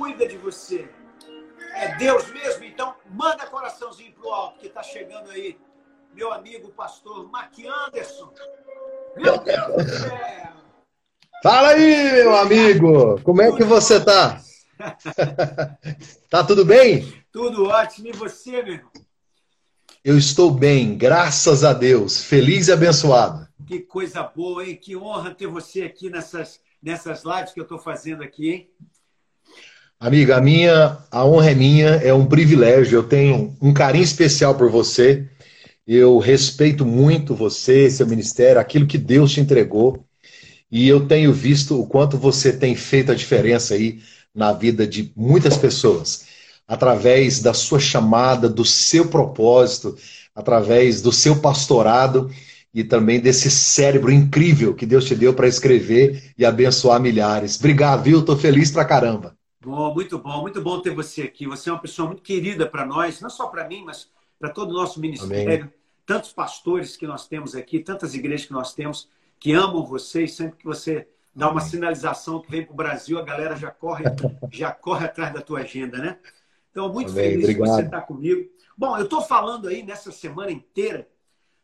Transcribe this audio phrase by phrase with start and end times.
[0.00, 0.88] cuida de você.
[1.74, 5.58] É Deus mesmo, então manda coraçãozinho pro alto, que está chegando aí
[6.14, 8.32] meu amigo pastor Mac Anderson.
[9.14, 10.52] Meu Deus do céu!
[11.42, 13.20] Fala aí, meu amigo!
[13.22, 14.40] Como é que você tá?
[16.30, 17.22] tá tudo bem?
[17.30, 18.08] Tudo ótimo.
[18.08, 18.90] E você, meu irmão?
[20.02, 22.24] Eu estou bem, graças a Deus.
[22.24, 23.46] Feliz e abençoado.
[23.66, 24.76] Que coisa boa, hein?
[24.76, 28.70] Que honra ter você aqui nessas, nessas lives que eu estou fazendo aqui, hein?
[30.02, 32.96] Amiga, a minha, a honra é minha, é um privilégio.
[32.96, 35.28] Eu tenho um carinho especial por você.
[35.86, 40.02] Eu respeito muito você, seu ministério, aquilo que Deus te entregou.
[40.70, 44.00] E eu tenho visto o quanto você tem feito a diferença aí
[44.34, 46.24] na vida de muitas pessoas,
[46.66, 49.98] através da sua chamada, do seu propósito,
[50.34, 52.30] através do seu pastorado
[52.72, 57.58] e também desse cérebro incrível que Deus te deu para escrever e abençoar milhares.
[57.58, 58.20] Obrigado, viu?
[58.20, 59.39] Estou feliz pra caramba.
[59.62, 61.46] Bom, muito bom, muito bom ter você aqui.
[61.46, 64.70] Você é uma pessoa muito querida para nós, não só para mim, mas para todo
[64.70, 65.64] o nosso ministério.
[65.64, 65.74] Amém.
[66.06, 69.08] Tantos pastores que nós temos aqui, tantas igrejas que nós temos
[69.38, 73.18] que amam você e sempre que você dá uma sinalização que vem para o Brasil,
[73.18, 74.04] a galera já corre,
[74.50, 76.18] já corre atrás da tua agenda, né?
[76.70, 77.24] Então, muito Amém.
[77.24, 77.68] feliz Obrigado.
[77.68, 78.50] que você está comigo.
[78.76, 81.06] Bom, eu estou falando aí nessa semana inteira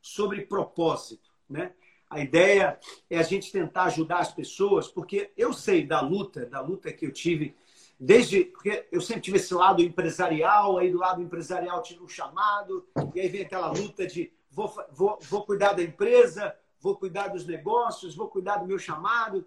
[0.03, 1.73] sobre propósito, né?
[2.11, 2.79] A ideia
[3.11, 7.07] é a gente tentar ajudar as pessoas, porque eu sei da luta, da luta que
[7.07, 7.55] eu tive
[7.99, 12.87] desde porque eu sempre tive esse lado empresarial, aí do lado empresarial tive um chamado,
[13.15, 17.47] e aí vem aquela luta de vou, vou, vou cuidar da empresa, vou cuidar dos
[17.47, 19.45] negócios, vou cuidar do meu chamado,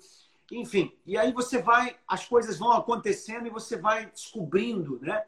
[0.52, 0.92] enfim.
[1.06, 5.24] E aí você vai, as coisas vão acontecendo e você vai descobrindo, né,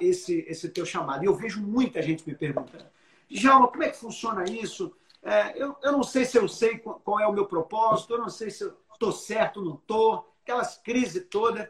[0.00, 1.22] esse esse teu chamado.
[1.22, 2.86] E eu vejo muita gente me perguntando,
[3.30, 4.94] Djalma, como é que funciona isso?
[5.22, 8.28] É, eu, eu não sei se eu sei qual é o meu propósito, eu não
[8.28, 11.68] sei se eu estou certo não estou, aquelas crises todas.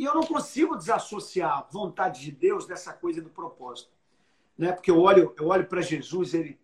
[0.00, 3.90] E eu não consigo desassociar vontade de Deus dessa coisa do propósito.
[4.56, 4.72] Né?
[4.72, 6.58] Porque eu olho, eu olho para Jesus, ele,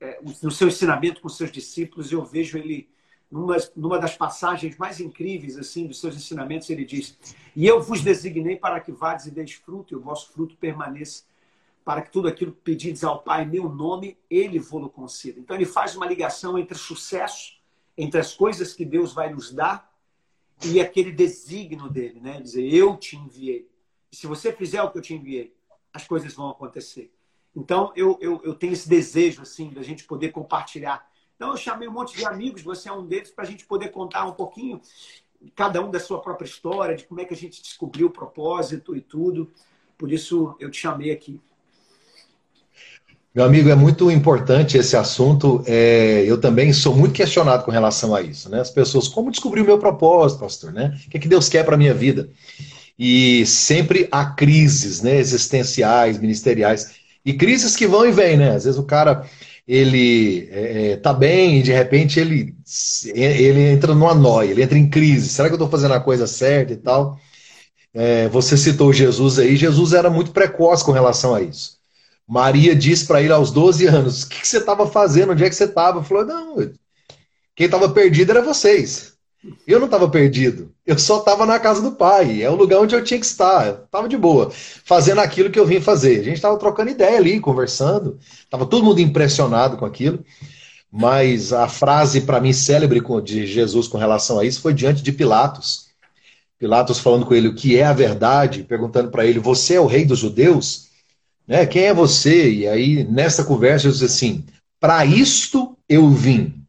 [0.00, 2.88] é, no seu ensinamento com seus discípulos, eu vejo ele,
[3.30, 7.18] numa, numa das passagens mais incríveis assim dos seus ensinamentos, ele diz:
[7.54, 11.24] E eu vos designei para que vades e deis fruto, e o vosso fruto permaneça,
[11.84, 15.38] para que tudo aquilo que pedides ao Pai em meu nome, ele vou-lo conceda.
[15.38, 17.60] Então ele faz uma ligação entre sucesso,
[17.98, 19.87] entre as coisas que Deus vai nos dar
[20.64, 22.40] e aquele desígnio dele, né?
[22.40, 23.68] Dizer, eu te enviei.
[24.10, 25.54] E se você fizer o que eu te enviei,
[25.92, 27.12] as coisas vão acontecer.
[27.54, 31.08] Então, eu, eu, eu tenho esse desejo, assim, da gente poder compartilhar.
[31.36, 33.90] Então, eu chamei um monte de amigos, você é um deles, para a gente poder
[33.90, 34.80] contar um pouquinho,
[35.54, 38.96] cada um da sua própria história, de como é que a gente descobriu o propósito
[38.96, 39.50] e tudo.
[39.96, 41.40] Por isso, eu te chamei aqui.
[43.38, 45.62] Meu amigo, é muito importante esse assunto.
[45.64, 48.50] É, eu também sou muito questionado com relação a isso.
[48.50, 48.60] Né?
[48.60, 50.72] As pessoas, como descobrir o meu propósito, pastor?
[50.72, 50.98] Né?
[51.06, 52.28] O que, é que Deus quer para a minha vida?
[52.98, 56.96] E sempre há crises né, existenciais, ministeriais.
[57.24, 58.56] E crises que vão e vêm, né?
[58.56, 59.24] Às vezes o cara
[59.68, 62.56] ele é, é tá bem e de repente ele,
[63.14, 65.28] ele entra numa noia, ele entra em crise.
[65.28, 67.16] Será que eu estou fazendo a coisa certa e tal?
[67.94, 69.54] É, você citou Jesus aí.
[69.54, 71.77] Jesus era muito precoce com relação a isso.
[72.28, 75.32] Maria disse para ele aos 12 anos: O que, que você estava fazendo?
[75.32, 76.04] Onde é que você estava?
[76.04, 76.56] Falou: Não,
[77.56, 79.14] quem estava perdido era vocês.
[79.66, 80.72] Eu não estava perdido.
[80.84, 82.42] Eu só estava na casa do pai.
[82.42, 83.84] É o lugar onde eu tinha que estar.
[83.84, 86.20] Estava de boa, fazendo aquilo que eu vim fazer.
[86.20, 88.18] A gente estava trocando ideia ali, conversando.
[88.20, 90.22] Estava todo mundo impressionado com aquilo.
[90.90, 95.12] Mas a frase para mim célebre de Jesus com relação a isso foi diante de
[95.12, 95.88] Pilatos.
[96.58, 99.86] Pilatos falando com ele o que é a verdade, perguntando para ele: Você é o
[99.86, 100.87] rei dos judeus?
[101.48, 101.64] Né?
[101.64, 102.52] Quem é você?
[102.52, 104.44] E aí, nessa conversa, eu disse assim:
[104.78, 106.62] para isto eu vim.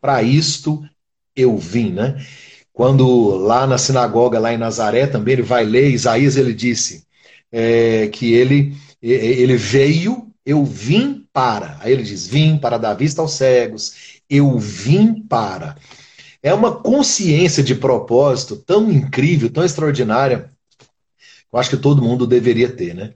[0.00, 0.82] Para isto
[1.34, 2.24] eu vim, né?
[2.72, 7.04] Quando lá na sinagoga, lá em Nazaré, também ele vai ler, Isaías ele disse
[7.52, 11.76] é, que ele, ele veio, eu vim para.
[11.80, 15.76] Aí ele diz: vim para dar vista aos cegos, eu vim para.
[16.42, 20.50] É uma consciência de propósito tão incrível, tão extraordinária.
[21.52, 23.12] Eu acho que todo mundo deveria ter, né?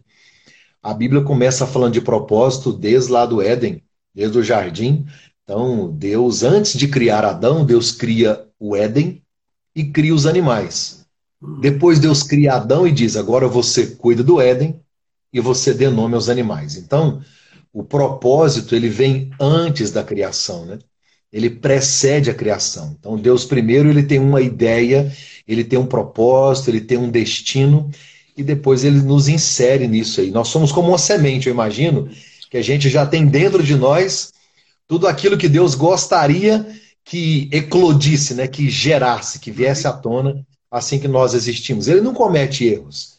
[0.85, 3.83] A Bíblia começa falando de propósito desde lá do Éden,
[4.15, 5.07] desde o jardim.
[5.43, 9.23] Então, Deus, antes de criar Adão, Deus cria o Éden
[9.75, 11.07] e cria os animais.
[11.59, 14.79] Depois Deus cria Adão e diz: agora você cuida do Éden
[15.33, 16.77] e você dê nome aos animais.
[16.77, 17.23] Então,
[17.73, 20.79] o propósito ele vem antes da criação, né?
[21.33, 22.95] Ele precede a criação.
[22.99, 25.11] Então, Deus primeiro ele tem uma ideia,
[25.49, 27.91] ele tem um propósito, ele tem um destino
[28.37, 30.31] e depois ele nos insere nisso aí.
[30.31, 32.09] Nós somos como uma semente, eu imagino,
[32.51, 34.33] que a gente já tem dentro de nós
[34.87, 36.67] tudo aquilo que Deus gostaria
[37.05, 41.87] que eclodisse, né, que gerasse, que viesse à tona assim que nós existimos.
[41.87, 43.15] Ele não comete erros.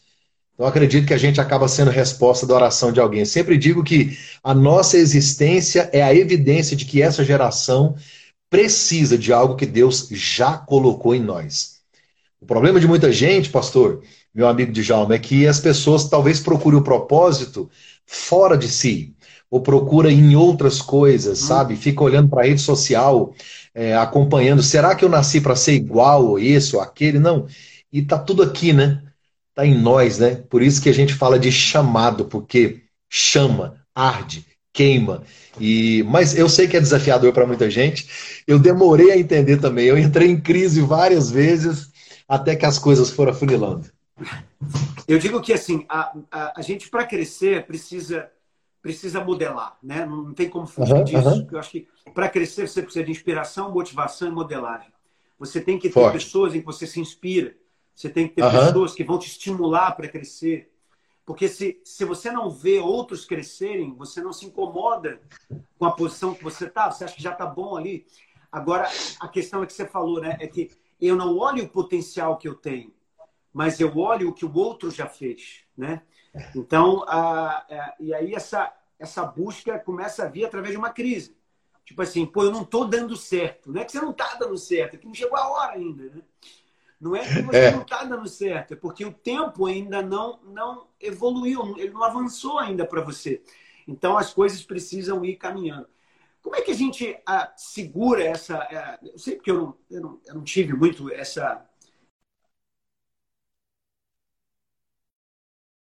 [0.54, 3.26] Então acredito que a gente acaba sendo resposta da oração de alguém.
[3.26, 7.96] Sempre digo que a nossa existência é a evidência de que essa geração
[8.50, 11.76] precisa de algo que Deus já colocou em nós.
[12.40, 14.02] O problema de muita gente, pastor,
[14.36, 17.70] meu amigo Djalma, é que as pessoas talvez procurem o propósito
[18.06, 19.16] fora de si,
[19.50, 21.48] ou procura em outras coisas, hum.
[21.48, 21.76] sabe?
[21.78, 23.34] Fica olhando para a rede social,
[23.74, 24.62] é, acompanhando.
[24.62, 27.18] Será que eu nasci para ser igual ou esse ou aquele?
[27.18, 27.48] Não.
[27.92, 29.02] E tá tudo aqui, né?
[29.54, 30.36] Tá em nós, né?
[30.50, 35.24] Por isso que a gente fala de chamado, porque chama, arde, queima.
[35.58, 38.08] E mas eu sei que é desafiador para muita gente.
[38.46, 39.86] Eu demorei a entender também.
[39.86, 41.88] Eu entrei em crise várias vezes
[42.28, 43.95] até que as coisas foram afunilando.
[45.08, 48.32] Eu digo que assim a, a, a gente para crescer precisa
[48.82, 50.06] precisa modelar, né?
[50.06, 51.28] Não tem como fugir uhum, disso.
[51.28, 51.48] Uhum.
[51.52, 54.92] Eu acho que para crescer você precisa de inspiração, motivação e modelagem.
[55.40, 56.14] Você tem que ter Forte.
[56.14, 57.56] pessoas em que você se inspira.
[57.96, 58.52] Você tem que ter uhum.
[58.52, 60.72] pessoas que vão te estimular para crescer.
[61.26, 65.20] Porque se, se você não vê outros crescerem, você não se incomoda
[65.80, 68.06] com a posição que você está, você acha que já está bom ali.
[68.52, 68.88] Agora,
[69.20, 70.38] a questão é que você falou, né?
[70.40, 70.70] É que
[71.02, 72.94] eu não olho o potencial que eu tenho,
[73.56, 76.02] mas eu olho o que o outro já fez, né?
[76.54, 78.70] Então, a, a, e aí essa,
[79.00, 81.38] essa busca começa a vir através de uma crise.
[81.86, 83.72] Tipo assim, pô, eu não estou dando certo.
[83.72, 86.04] Não é que você não está dando certo, é que não chegou a hora ainda.
[86.04, 86.22] Né?
[87.00, 87.72] Não é que você é.
[87.72, 92.60] não está dando certo, é porque o tempo ainda não, não evoluiu, ele não avançou
[92.60, 93.42] ainda para você.
[93.88, 95.88] Então as coisas precisam ir caminhando.
[96.42, 98.58] Como é que a gente a, segura essa.
[98.58, 101.66] A, eu sei porque eu não, eu não, eu não tive muito essa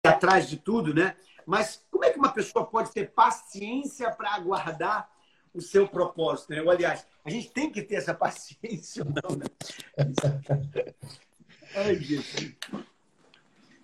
[0.09, 1.15] atrás de tudo, né?
[1.45, 5.09] Mas como é que uma pessoa pode ter paciência para aguardar
[5.53, 6.51] o seu propósito?
[6.51, 6.61] Né?
[6.61, 9.45] Ou, aliás, a gente tem que ter essa paciência ou não, né?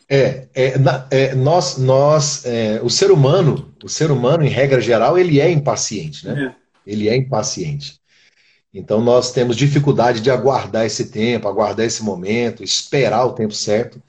[0.08, 4.80] É, é, na, é, nós, nós é, o ser humano, o ser humano, em regra
[4.80, 6.56] geral, ele é impaciente, né?
[6.56, 6.66] É.
[6.86, 8.00] Ele é impaciente.
[8.72, 14.02] Então nós temos dificuldade de aguardar esse tempo, aguardar esse momento, esperar o tempo certo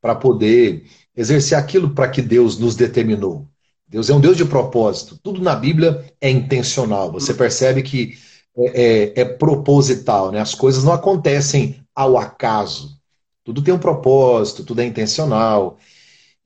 [0.00, 0.86] para poder
[1.16, 3.46] exercer aquilo para que Deus nos determinou.
[3.86, 5.18] Deus é um Deus de propósito.
[5.22, 7.12] Tudo na Bíblia é intencional.
[7.12, 8.16] Você percebe que
[8.56, 10.40] é, é, é proposital, né?
[10.40, 12.96] As coisas não acontecem ao acaso.
[13.44, 15.78] Tudo tem um propósito, tudo é intencional.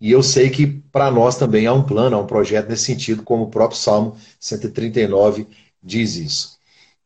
[0.00, 3.22] E eu sei que para nós também há um plano, há um projeto nesse sentido,
[3.22, 5.46] como o próprio Salmo 139
[5.82, 6.56] diz isso.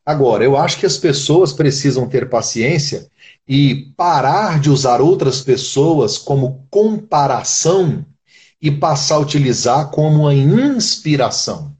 [0.05, 3.07] Agora, eu acho que as pessoas precisam ter paciência
[3.53, 8.05] e parar de usar outras pessoas como comparação
[8.61, 11.75] e passar a utilizar como uma inspiração.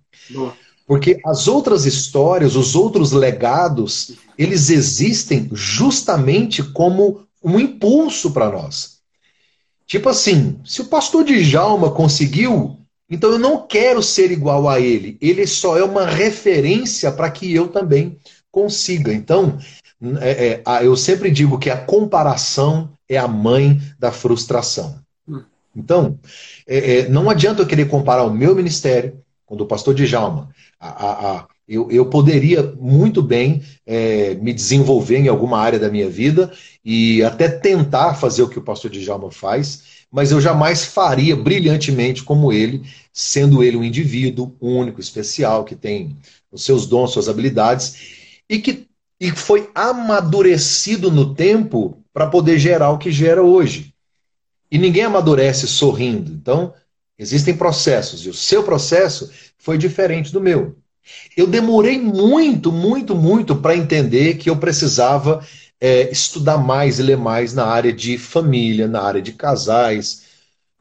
[0.86, 8.98] Porque as outras histórias, os outros legados, eles existem justamente como um impulso para nós.
[9.88, 12.80] Tipo assim, se o pastor de Jalma conseguiu,
[13.10, 15.18] então eu não quero ser igual a ele.
[15.22, 18.18] Ele só é uma referência para que eu também
[18.52, 19.14] consiga.
[19.14, 19.58] Então,
[20.20, 25.00] é, é, eu sempre digo que a comparação é a mãe da frustração.
[25.28, 25.44] Hum.
[25.76, 26.18] Então,
[26.68, 30.50] é, é, não adianta eu querer comparar o meu ministério com o do pastor Djalma.
[30.80, 35.90] A, a, a, eu, eu, poderia muito bem é, me desenvolver em alguma área da
[35.90, 36.52] minha vida
[36.84, 42.24] e até tentar fazer o que o pastor Djalma faz, mas eu jamais faria brilhantemente
[42.24, 46.18] como ele, sendo ele um indivíduo único, especial, que tem
[46.52, 47.96] os seus dons, suas habilidades
[48.50, 48.91] e que
[49.22, 53.94] e foi amadurecido no tempo para poder gerar o que gera hoje.
[54.72, 56.32] E ninguém amadurece sorrindo.
[56.32, 56.74] Então,
[57.20, 60.76] existem processos, e o seu processo foi diferente do meu.
[61.38, 65.46] Eu demorei muito, muito, muito para entender que eu precisava
[65.80, 70.24] é, estudar mais e ler mais na área de família, na área de casais,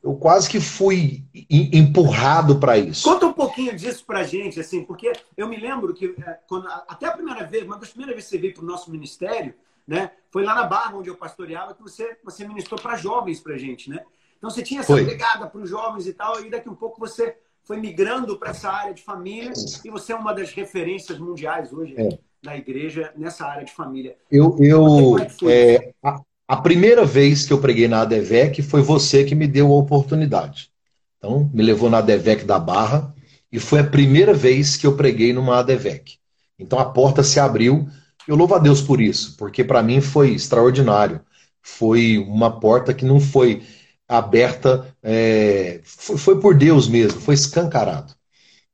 [0.03, 3.03] eu quase que fui empurrado para isso.
[3.05, 7.07] Conta um pouquinho disso para gente, assim, porque eu me lembro que é, quando, até
[7.07, 9.55] a primeira vez, uma das primeiras vezes que você veio para o nosso ministério,
[9.87, 13.59] né, foi lá na Barra onde eu pastoreava que você você ministrou para jovens para
[13.59, 14.05] gente, né?
[14.39, 15.05] Então você tinha essa foi.
[15.05, 18.71] pegada para os jovens e tal, e daqui um pouco você foi migrando para essa
[18.71, 19.53] área de família
[19.85, 22.19] e você é uma das referências mundiais hoje é.
[22.43, 24.17] da igreja nessa área de família.
[24.31, 25.17] Eu, eu
[25.49, 29.67] é, a, A primeira vez que eu preguei na ADVEC foi você que me deu
[29.73, 30.71] a oportunidade.
[31.19, 33.15] Então, me levou na ADVEC da Barra
[33.53, 36.19] e foi a primeira vez que eu preguei numa ADVEC.
[36.59, 37.89] Então a porta se abriu.
[38.29, 41.21] Eu louvo a Deus por isso, porque para mim foi extraordinário.
[41.63, 43.63] Foi uma porta que não foi
[44.09, 48.15] aberta, é, foi, foi por Deus mesmo, foi escancarado.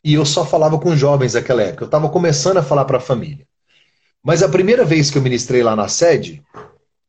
[0.04, 1.84] E eu só falava com jovens naquela época.
[1.84, 3.46] Eu estava começando a falar para a família.
[4.22, 6.42] Mas a primeira vez que eu ministrei lá na sede,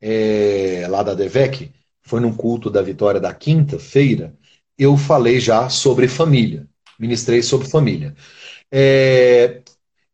[0.02, 1.72] é, lá da DEVEC,
[2.02, 4.34] foi num culto da Vitória da quinta-feira,
[4.78, 6.68] eu falei já sobre família.
[7.00, 8.16] Ministrei sobre família.
[8.72, 9.62] É,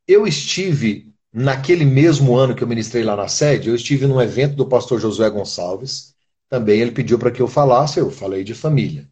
[0.08, 4.56] eu estive, naquele mesmo ano que eu ministrei lá na sede, eu estive num evento
[4.56, 6.14] do pastor Josué Gonçalves.
[6.50, 9.08] Também ele pediu para que eu falasse, eu falei de família.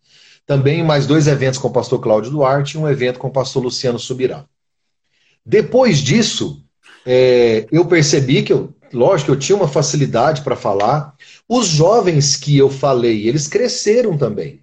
[0.45, 3.63] Também mais dois eventos com o pastor Cláudio Duarte e um evento com o pastor
[3.63, 4.45] Luciano Subirá.
[5.45, 6.63] Depois disso,
[7.05, 11.15] é, eu percebi que eu, lógico, eu tinha uma facilidade para falar.
[11.47, 14.60] Os jovens que eu falei, eles cresceram também.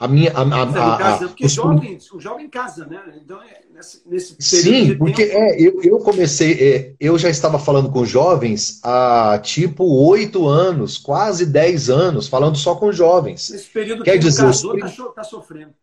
[0.00, 0.32] A minha.
[0.32, 1.52] A, a, a, casa, porque os...
[1.52, 3.02] jovem, o jovem casa, né?
[3.22, 5.38] Então, é, nesse, nesse Sim, porque tempo...
[5.38, 10.96] é, eu, eu comecei, é, eu já estava falando com jovens há tipo oito anos,
[10.96, 13.50] quase dez anos, falando só com jovens.
[13.50, 15.74] Nesse período Quer que dizer, casou, tá, tá sofrendo.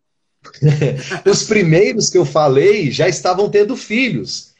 [1.29, 4.53] os primeiros que eu falei já estavam tendo filhos.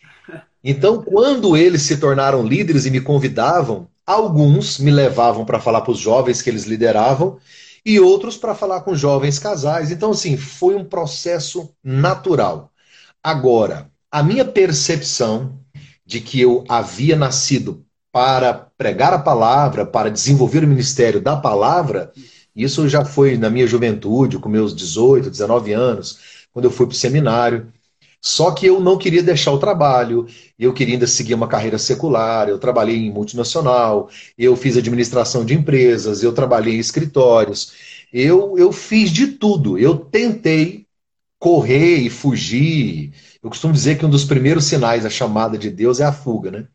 [0.64, 5.92] Então, quando eles se tornaram líderes e me convidavam, alguns me levavam para falar para
[5.94, 7.40] os jovens que eles lideravam
[7.88, 9.92] e outros para falar com jovens casais.
[9.92, 12.70] Então, assim, foi um processo natural.
[13.24, 15.58] Agora, a minha percepção
[16.06, 22.12] de que eu havia nascido para pregar a palavra, para desenvolver o ministério da palavra,
[22.54, 26.20] isso já foi na minha juventude, com meus 18, 19 anos,
[26.52, 27.72] quando eu fui para o seminário.
[28.22, 32.50] Só que eu não queria deixar o trabalho, eu queria ainda seguir uma carreira secular,
[32.50, 37.74] eu trabalhei em multinacional, eu fiz administração de empresas, eu trabalhei em escritórios,
[38.12, 40.88] eu, eu fiz de tudo, eu tentei
[41.40, 43.14] correr e fugir.
[43.42, 46.52] Eu costumo dizer que um dos primeiros sinais da chamada de Deus é a fuga,
[46.52, 46.68] né?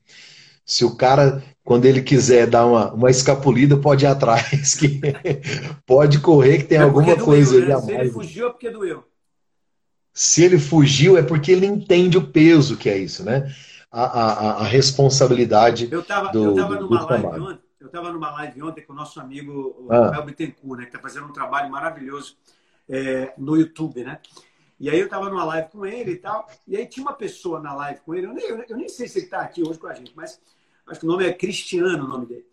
[0.64, 5.00] Se o cara, quando ele quiser dar uma, uma escapulida, pode ir atrás, que
[5.84, 7.62] pode correr, que tem é alguma doeu, coisa né?
[7.64, 7.86] ali a mais.
[7.86, 9.04] Se ele fugiu é porque doeu.
[10.12, 13.52] Se ele fugiu é porque ele entende o peso que é isso, né?
[13.90, 18.30] A, a, a responsabilidade eu tava, do, eu tava numa live ontem, Eu estava numa
[18.30, 20.06] live ontem com o nosso amigo ah.
[20.06, 20.86] Rafael Bittencourt, né?
[20.86, 22.36] Que está fazendo um trabalho maravilhoso
[22.88, 24.18] é, no YouTube, né?
[24.78, 27.60] E aí eu estava numa live com ele e tal, e aí tinha uma pessoa
[27.60, 29.86] na live com ele, eu nem, eu nem sei se ele está aqui hoje com
[29.86, 30.40] a gente, mas
[30.88, 32.44] acho que o nome é Cristiano, o nome dele.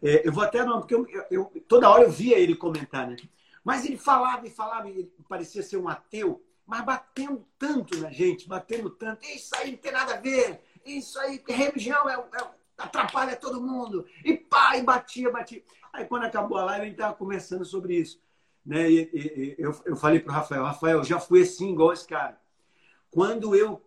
[0.00, 3.16] É, eu vou até não, porque eu, eu, toda hora eu via ele comentar, né?
[3.64, 8.48] Mas ele falava e falava, e parecia ser um ateu, mas batendo tanto na gente,
[8.48, 9.24] batendo tanto.
[9.26, 10.60] Isso aí não tem nada a ver.
[10.84, 14.06] Isso aí, religião é, é, atrapalha todo mundo.
[14.24, 15.62] E pá, e batia, batia.
[15.92, 18.20] Aí quando acabou a live, a gente estava conversando sobre isso.
[18.64, 18.90] Né?
[18.90, 22.06] E, e, e eu, eu falei para o Rafael, Rafael, já fui assim, igual esse
[22.06, 22.40] cara.
[23.10, 23.82] Quando eu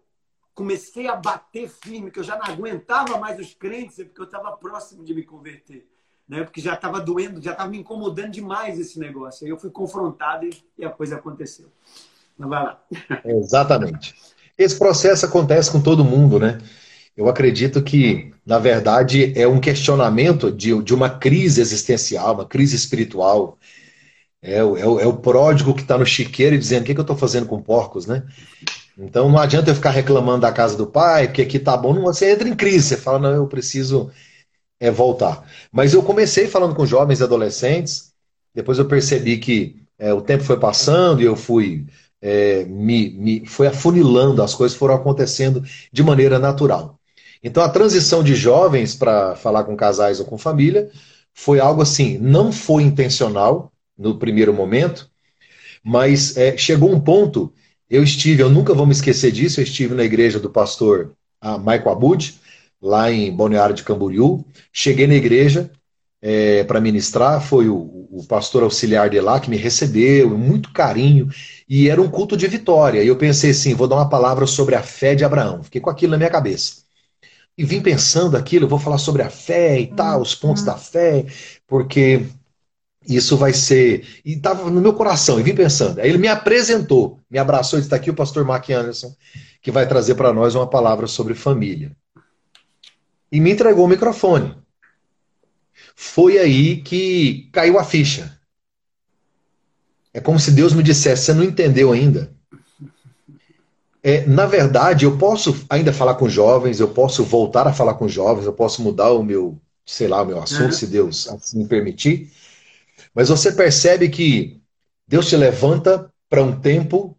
[0.53, 4.25] comecei a bater firme, que eu já não aguentava mais os crentes, é porque eu
[4.25, 5.88] estava próximo de me converter.
[6.27, 6.43] Né?
[6.43, 9.46] Porque já estava doendo, já estava me incomodando demais esse negócio.
[9.46, 11.72] Aí eu fui confrontado e, e a coisa aconteceu.
[12.38, 12.79] Vai lá.
[13.25, 14.13] Exatamente.
[14.58, 16.60] Esse processo acontece com todo mundo, né?
[17.15, 22.75] Eu acredito que, na verdade, é um questionamento de, de uma crise existencial, uma crise
[22.75, 23.58] espiritual.
[24.41, 27.00] É, o, é é o pródigo que está no chiqueiro e dizendo: o que, que
[27.00, 28.24] eu estou fazendo com porcos, né?
[28.98, 31.94] Então não adianta eu ficar reclamando da casa do pai, porque aqui tá bom.
[31.94, 34.12] Não, você entra em crise, você fala: não, eu preciso
[34.79, 35.44] é, voltar.
[35.72, 38.13] Mas eu comecei falando com jovens e adolescentes,
[38.53, 41.86] depois eu percebi que é, o tempo foi passando e eu fui
[42.27, 47.00] é, me, me foi afunilando, as coisas foram acontecendo de maneira natural.
[47.41, 50.91] Então a transição de jovens para falar com casais ou com família
[51.34, 55.10] foi algo assim, não foi intencional no primeiro momento,
[55.81, 57.53] mas é, chegou um ponto,
[57.89, 61.57] eu estive, eu nunca vou me esquecer disso, eu estive na igreja do pastor ah,
[61.57, 62.36] Michael Abud,
[62.81, 64.43] lá em Balneário de Camboriú,
[64.74, 65.72] cheguei na igreja
[66.22, 67.77] é, para ministrar, foi o,
[68.10, 71.30] o pastor auxiliar de lá que me recebeu, muito carinho,
[71.68, 73.04] e era um culto de vitória.
[73.04, 75.64] E eu pensei assim: vou dar uma palavra sobre a fé de Abraão.
[75.64, 76.84] Fiquei com aquilo na minha cabeça.
[77.58, 81.26] E vim pensando aquilo, vou falar sobre a fé e tal, os pontos da fé,
[81.68, 82.26] porque
[83.08, 84.06] isso vai ser.
[84.24, 86.00] E estava no meu coração, e vim pensando.
[86.00, 89.16] Aí ele me apresentou, me abraçou e disse: está aqui o pastor Mark Anderson,
[89.62, 91.96] que vai trazer para nós uma palavra sobre família.
[93.32, 94.56] E me entregou o microfone.
[96.00, 98.39] Foi aí que caiu a ficha.
[100.13, 102.32] É como se Deus me dissesse: você não entendeu ainda.
[104.04, 108.08] É, na verdade, eu posso ainda falar com jovens, eu posso voltar a falar com
[108.08, 112.32] jovens, eu posso mudar o meu, sei lá, o meu assunto, se Deus assim permitir.
[113.12, 114.62] Mas você percebe que
[115.08, 117.18] Deus te levanta para um tempo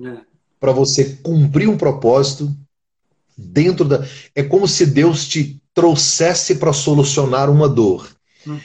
[0.00, 0.18] é.
[0.60, 2.56] para você cumprir um propósito
[3.36, 4.06] dentro da.
[4.32, 8.08] É como se Deus te trouxesse para solucionar uma dor.
[8.46, 8.58] Hum.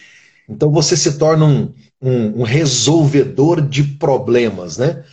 [0.48, 5.04] Então você se torna um, um, um, resolvedor de problemas, né?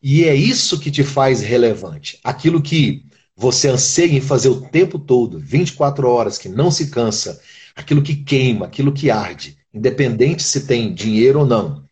[0.00, 2.18] E é isso que te faz relevante.
[2.22, 3.04] Aquilo que
[3.36, 7.40] você anseia em fazer o tempo todo, 24 horas, que não se cansa,
[7.74, 11.84] aquilo que queima, aquilo que arde, independente se tem dinheiro ou não.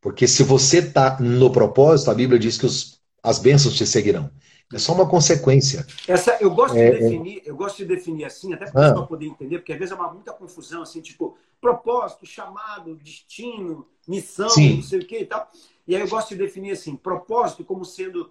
[0.00, 4.30] Porque se você está no propósito, a Bíblia diz que os, as bênçãos te seguirão.
[4.72, 5.84] É só uma consequência.
[6.06, 7.00] Essa, eu gosto é, de é.
[7.00, 9.02] definir, eu gosto de definir assim, até para ah.
[9.06, 14.48] poder entender, porque às vezes é uma muita confusão, assim, tipo, propósito, chamado, destino, missão,
[14.48, 14.76] Sim.
[14.76, 15.50] não sei o que e tal.
[15.88, 18.30] E aí eu gosto de definir assim, propósito como sendo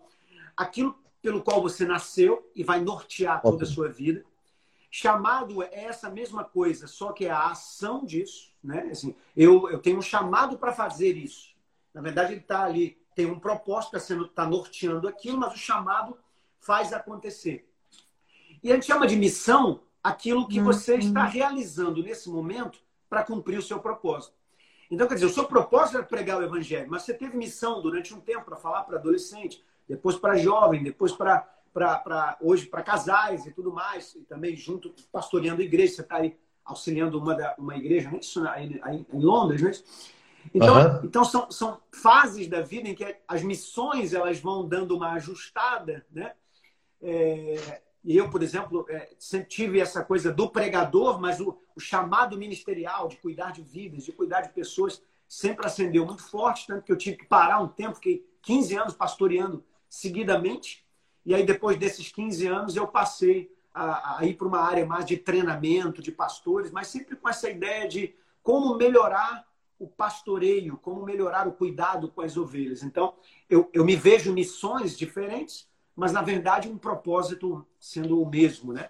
[0.56, 4.24] aquilo pelo qual você nasceu e vai nortear toda a sua vida.
[4.90, 8.88] Chamado é essa mesma coisa, só que é a ação disso, né?
[8.90, 11.50] Assim, eu, eu tenho um chamado para fazer isso.
[11.94, 16.18] Na verdade, ele está ali, tem um propósito, está tá norteando aquilo, mas o chamado
[16.60, 17.70] faz acontecer.
[18.62, 21.00] E a gente chama de missão aquilo que você uhum.
[21.00, 24.34] está realizando nesse momento para cumprir o seu propósito.
[24.92, 28.14] Então, quer dizer, o seu propósito era pregar o evangelho, mas você teve missão durante
[28.14, 31.48] um tempo para falar para adolescente, depois para jovem, depois para
[32.42, 36.36] hoje para casais e tudo mais, e também junto pastoreando a igreja, você está aí
[36.66, 38.48] auxiliando uma, da, uma igreja, não é isso?
[38.48, 39.84] Aí, aí, em Londres, não é isso?
[40.54, 41.02] Então, uhum.
[41.04, 46.06] então são, são fases da vida em que as missões elas vão dando uma ajustada,
[46.12, 46.34] né?
[47.02, 52.38] É, eu, por exemplo, é, sempre tive essa coisa do pregador, mas o, o, chamado
[52.38, 56.92] ministerial de cuidar de vidas, de cuidar de pessoas, sempre acendeu muito forte, tanto que
[56.92, 60.86] eu tive que parar um tempo, fiquei 15 anos pastoreando seguidamente,
[61.26, 65.06] e aí depois desses 15 anos eu passei a, a ir para uma área mais
[65.06, 71.06] de treinamento de pastores, mas sempre com essa ideia de como melhorar o pastoreio, como
[71.06, 72.84] melhorar o cuidado com as ovelhas.
[72.84, 73.16] Então,
[73.50, 75.69] eu, eu me vejo missões diferentes,
[76.00, 78.86] mas na verdade um propósito sendo o mesmo, né?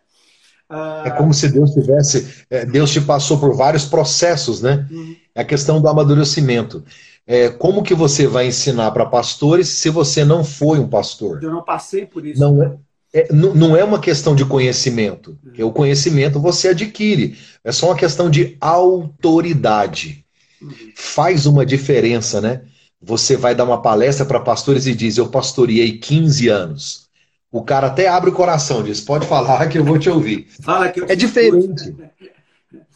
[0.69, 1.07] Uh...
[1.07, 4.87] É como se Deus tivesse, é, Deus te passou por vários processos, né?
[4.91, 5.15] Uhum.
[5.33, 6.83] É a questão do amadurecimento.
[7.25, 11.43] É, como que você vai ensinar para pastores se você não foi um pastor?
[11.43, 12.39] Eu não passei por isso.
[12.39, 12.77] Não é,
[13.13, 15.37] é não, não é uma questão de conhecimento.
[15.43, 15.67] Uhum.
[15.67, 17.37] O conhecimento você adquire.
[17.63, 20.23] É só uma questão de autoridade.
[20.61, 20.73] Uhum.
[20.95, 22.61] Faz uma diferença, né?
[23.01, 27.09] Você vai dar uma palestra para pastores e diz: Eu pastoreei 15 anos.
[27.51, 30.47] O cara até abre o coração, diz: Pode falar que eu vou te ouvir.
[30.61, 31.95] Fala que eu é diferente.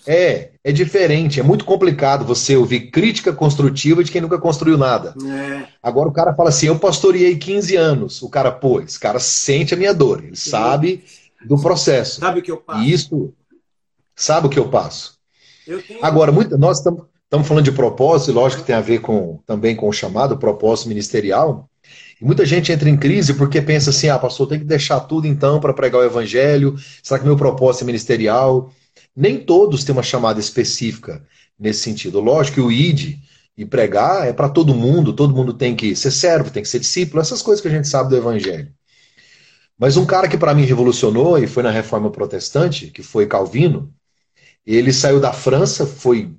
[0.05, 1.39] É, é diferente.
[1.39, 5.15] É muito complicado você ouvir crítica construtiva de quem nunca construiu nada.
[5.25, 5.67] É.
[5.81, 8.21] Agora o cara fala assim: Eu pastoreei 15 anos.
[8.21, 11.03] O cara, pô, esse cara sente a minha dor, ele sabe
[11.45, 12.19] do processo.
[12.19, 12.83] Sabe o que eu passo?
[12.83, 13.33] E isso,
[14.15, 15.17] sabe o que eu passo?
[15.65, 16.03] Eu tenho...
[16.03, 19.39] Agora, muito, nós estamos Estamos falando de propósito, e lógico que tem a ver com,
[19.43, 21.67] também com o chamado propósito ministerial.
[22.21, 25.25] E muita gente entra em crise porque pensa assim: ah, pastor, tem que deixar tudo
[25.25, 26.75] então para pregar o evangelho.
[27.01, 28.71] Será que meu propósito é ministerial?
[29.15, 31.25] Nem todos têm uma chamada específica
[31.57, 32.19] nesse sentido.
[32.19, 33.17] Lógico que o ID
[33.57, 36.77] e pregar é para todo mundo, todo mundo tem que ser servo, tem que ser
[36.77, 38.71] discípulo, essas coisas que a gente sabe do evangelho.
[39.75, 43.91] Mas um cara que para mim revolucionou e foi na reforma protestante, que foi Calvino,
[44.63, 46.37] ele saiu da França, foi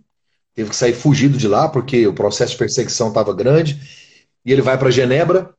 [0.55, 3.81] teve que sair fugido de lá porque o processo de perseguição estava grande.
[4.45, 5.53] E ele vai para Genebra.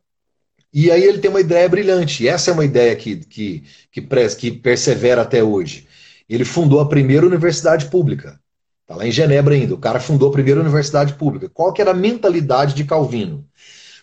[0.73, 2.23] E aí ele tem uma ideia brilhante.
[2.23, 4.01] E essa é uma ideia que, que, que,
[4.37, 5.87] que persevera até hoje.
[6.29, 8.39] Ele fundou a primeira universidade pública.
[8.81, 9.73] Está lá em Genebra ainda.
[9.73, 11.49] O cara fundou a primeira universidade pública.
[11.49, 13.45] Qual que era a mentalidade de Calvino?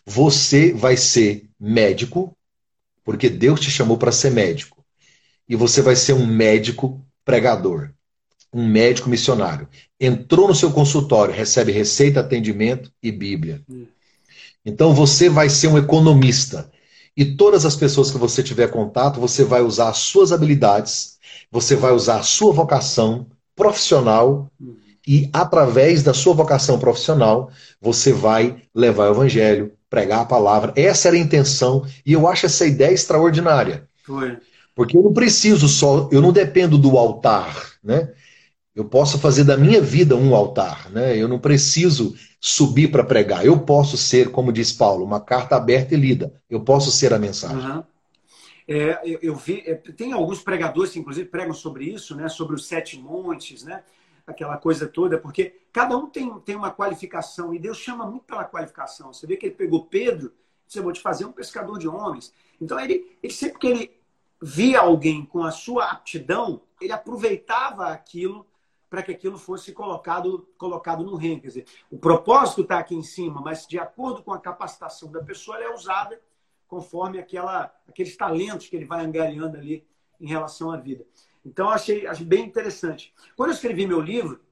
[0.05, 2.37] Você vai ser médico,
[3.05, 4.85] porque Deus te chamou para ser médico.
[5.49, 7.91] E você vai ser um médico pregador
[8.53, 9.69] um médico missionário.
[9.99, 13.62] Entrou no seu consultório, recebe receita, atendimento e Bíblia.
[14.65, 16.71] Então você vai ser um economista.
[17.17, 21.19] E todas as pessoas que você tiver contato, você vai usar as suas habilidades,
[21.51, 24.51] você vai usar a sua vocação profissional
[25.07, 30.73] e através da sua vocação profissional, você vai levar o evangelho, pregar a palavra.
[30.77, 33.87] Essa era a intenção e eu acho essa ideia extraordinária.
[34.05, 34.38] Foi.
[34.75, 38.11] Porque eu não preciso só, eu não dependo do altar, né?
[38.75, 41.17] Eu posso fazer da minha vida um altar, né?
[41.17, 43.45] Eu não preciso subir para pregar.
[43.45, 46.41] Eu posso ser, como diz Paulo, uma carta aberta e lida.
[46.49, 47.71] Eu posso ser a mensagem.
[47.71, 47.85] Uhum.
[48.67, 52.29] É, eu, eu, vi, é, tem alguns pregadores que inclusive pregam sobre isso, né?
[52.29, 53.83] Sobre os sete montes, né?
[54.27, 58.45] Aquela coisa toda, porque cada um tem, tem uma qualificação e Deus chama muito pela
[58.45, 59.13] qualificação.
[59.13, 60.33] Você vê que ele pegou Pedro,
[60.67, 62.33] disse: Eu vou te fazer um pescador de homens.
[62.59, 63.91] Então ele, ele sempre que ele
[64.41, 68.47] via alguém com a sua aptidão, ele aproveitava aquilo
[68.93, 71.41] para que aquilo fosse colocado, colocado no REM.
[71.41, 75.25] Quer dizer, o propósito está aqui em cima, mas de acordo com a capacitação da
[75.25, 76.21] pessoa, ela é usada
[76.69, 79.89] conforme aquela, aqueles talentos que ele vai angariando ali
[80.21, 81.07] em relação à vida.
[81.43, 83.15] Então, achei, achei bem interessante.
[83.35, 84.45] Quando eu escrevi meu livro,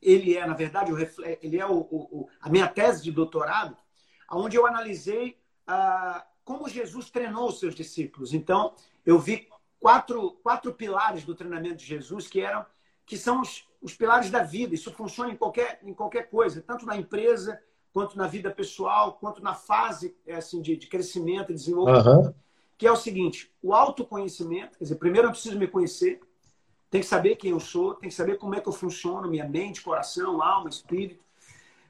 [0.00, 0.90] ele é, na verdade,
[1.42, 3.76] ele é o, o, a minha tese de doutorado,
[4.32, 8.32] onde eu analisei ah, como Jesus treinou os seus discípulos.
[8.32, 12.64] Então, eu vi quatro, quatro pilares do treinamento de Jesus que eram
[13.06, 14.74] que são os, os pilares da vida.
[14.74, 17.58] Isso funciona em qualquer, em qualquer coisa, tanto na empresa,
[17.92, 22.26] quanto na vida pessoal, quanto na fase é, assim, de, de crescimento e desenvolvimento.
[22.26, 22.34] Uhum.
[22.76, 24.76] Que é o seguinte: o autoconhecimento.
[24.76, 26.20] Quer dizer, primeiro eu preciso me conhecer,
[26.90, 29.48] tem que saber quem eu sou, tem que saber como é que eu funciono, minha
[29.48, 31.24] mente, coração, alma, espírito.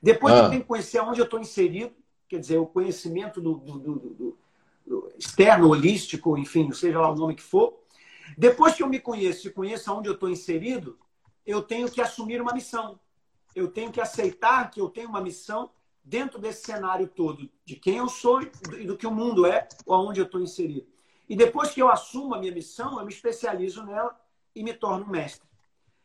[0.00, 0.38] Depois ah.
[0.38, 1.92] eu tenho que conhecer onde eu estou inserido,
[2.28, 4.38] quer dizer, o conhecimento do, do, do,
[4.86, 7.74] do, externo, holístico, enfim, seja lá o nome que for.
[8.36, 10.98] Depois que eu me conheço e conheço onde eu estou inserido,
[11.46, 12.98] eu tenho que assumir uma missão.
[13.54, 15.70] Eu tenho que aceitar que eu tenho uma missão
[16.04, 19.94] dentro desse cenário todo, de quem eu sou e do que o mundo é, ou
[19.94, 20.86] aonde eu estou inserido.
[21.28, 24.16] E depois que eu assumo a minha missão, eu me especializo nela
[24.54, 25.48] e me torno mestre.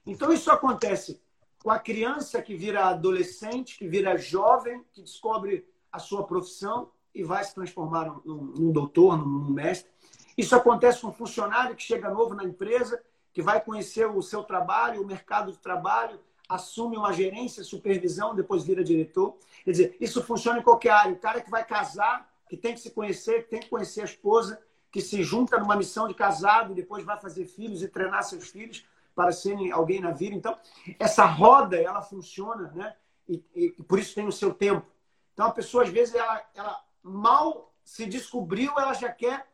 [0.05, 1.21] Então isso acontece
[1.61, 7.23] com a criança que vira adolescente, que vira jovem, que descobre a sua profissão e
[7.23, 9.91] vai se transformar num, num doutor, num, num mestre.
[10.35, 14.43] Isso acontece com um funcionário que chega novo na empresa que vai conhecer o seu
[14.43, 19.37] trabalho, o mercado de trabalho, assume uma gerência, supervisão, depois vira diretor.
[19.63, 21.13] Quer dizer, isso funciona em qualquer área.
[21.13, 24.05] O cara que vai casar, que tem que se conhecer, que tem que conhecer a
[24.05, 28.49] esposa, que se junta numa missão de casado, depois vai fazer filhos e treinar seus
[28.49, 30.35] filhos para serem alguém na vida.
[30.35, 30.57] Então,
[30.99, 32.95] essa roda, ela funciona, né?
[33.27, 34.85] E, e, e por isso tem o seu tempo.
[35.33, 39.47] Então, a pessoa, às vezes, ela, ela mal se descobriu, ela já quer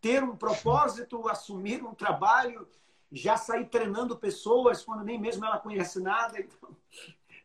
[0.00, 2.68] ter um propósito, assumir um trabalho,
[3.12, 6.38] já sair treinando pessoas quando nem mesmo ela conhece nada.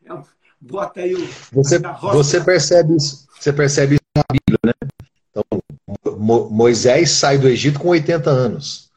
[0.01, 0.23] Então, é
[0.61, 1.27] bota aí o.
[1.51, 4.89] Você, você percebe isso, você percebe isso na Bíblia, né?
[5.29, 8.87] Então, Mo, Moisés sai do Egito com 80 anos.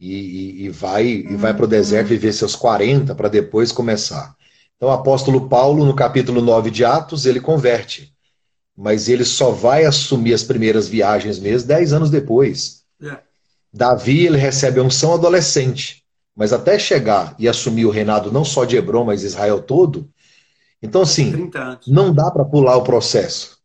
[0.00, 4.34] E, e, e vai, e vai para o deserto viver seus 40 para depois começar.
[4.76, 8.12] Então, o apóstolo Paulo, no capítulo 9 de Atos, ele converte.
[8.76, 12.82] Mas ele só vai assumir as primeiras viagens mesmo 10 anos depois.
[13.00, 13.18] É.
[13.72, 16.02] Davi ele recebe a unção adolescente,
[16.36, 20.08] mas até chegar e assumir o reinado não só de Hebron, mas Israel todo.
[20.82, 21.50] Então, assim,
[21.86, 23.58] não dá para pular o processo.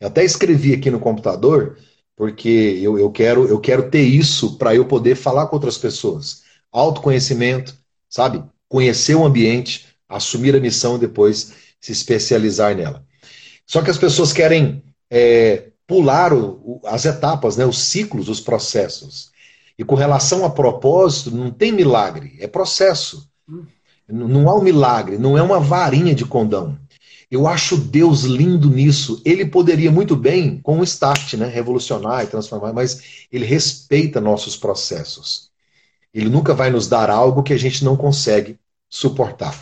[0.00, 1.76] Eu até escrevi aqui no computador,
[2.14, 6.42] porque eu, eu, quero, eu quero ter isso para eu poder falar com outras pessoas.
[6.70, 7.74] Autoconhecimento,
[8.08, 8.44] sabe?
[8.68, 13.04] Conhecer o ambiente, assumir a missão e depois se especializar nela.
[13.66, 18.40] Só que as pessoas querem é, pular o, o, as etapas, né, os ciclos, os
[18.40, 19.30] processos.
[19.78, 23.28] E com relação a propósito, não tem milagre, é processo.
[24.08, 26.76] Não há um milagre, não é uma varinha de condão.
[27.30, 29.20] Eu acho Deus lindo nisso.
[29.24, 34.56] Ele poderia muito bem, com um start, né, revolucionar e transformar, mas ele respeita nossos
[34.56, 35.50] processos.
[36.12, 39.54] Ele nunca vai nos dar algo que a gente não consegue suportar.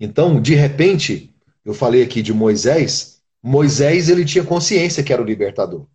[0.00, 1.32] Então, de repente,
[1.64, 3.20] eu falei aqui de Moisés.
[3.42, 5.86] Moisés ele tinha consciência que era o libertador.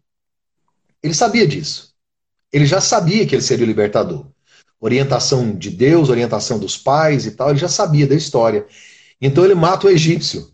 [1.01, 1.86] Ele sabia disso.
[2.57, 4.25] Ele já sabia que ele seria o libertador.
[4.81, 8.65] Orientação de Deus, orientação dos pais e tal, ele já sabia da história.
[9.21, 10.51] Então ele mata o egípcio.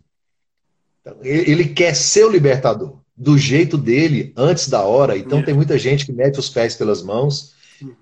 [0.99, 5.17] Então, ele quer ser o libertador, do jeito dele, antes da hora.
[5.17, 7.53] Então tem muita gente que mete os pés pelas mãos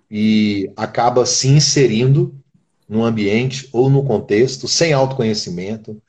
[0.09, 2.35] e acaba se inserindo
[2.89, 6.01] no ambiente ou no contexto, sem autoconhecimento,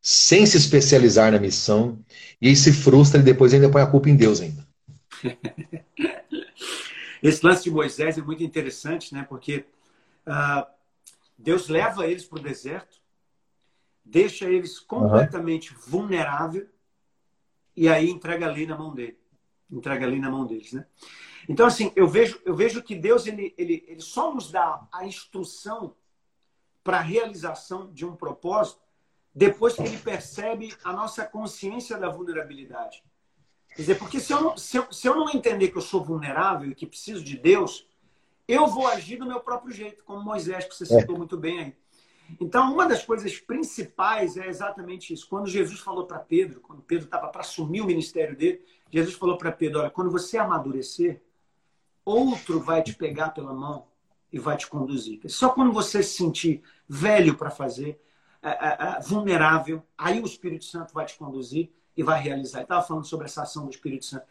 [0.00, 1.98] sem se especializar na missão,
[2.40, 4.64] e aí se frustra e depois ainda põe a culpa em Deus ainda.
[7.22, 9.24] Esse lance de Moisés é muito interessante, né?
[9.28, 9.66] Porque
[10.26, 10.66] uh,
[11.36, 13.00] Deus leva eles para o deserto,
[14.04, 15.80] deixa eles completamente uhum.
[15.86, 16.68] vulnerável
[17.76, 19.18] e aí entrega a lei na mão dele,
[19.70, 20.86] entrega a lei na mão deles, né?
[21.48, 25.06] Então assim, eu vejo eu vejo que Deus ele ele, ele só nos dá a
[25.06, 25.94] instrução
[26.82, 28.80] para a realização de um propósito
[29.34, 33.02] depois que ele percebe a nossa consciência da vulnerabilidade.
[33.74, 36.02] Quer dizer, porque se eu, não, se, eu, se eu não entender que eu sou
[36.02, 37.86] vulnerável e que preciso de Deus,
[38.46, 41.18] eu vou agir do meu próprio jeito, como Moisés, que você citou é.
[41.18, 41.74] muito bem aí.
[42.40, 45.28] Então, uma das coisas principais é exatamente isso.
[45.28, 49.36] Quando Jesus falou para Pedro, quando Pedro estava para assumir o ministério dele, Jesus falou
[49.36, 51.22] para Pedro: Olha, quando você amadurecer,
[52.04, 53.86] outro vai te pegar pela mão
[54.32, 55.20] e vai te conduzir.
[55.26, 58.00] Só quando você se sentir velho para fazer,
[58.42, 62.62] é, é, é, vulnerável, aí o Espírito Santo vai te conduzir e vai realizar.
[62.62, 64.26] Estava falando sobre essa ação do Espírito Santo.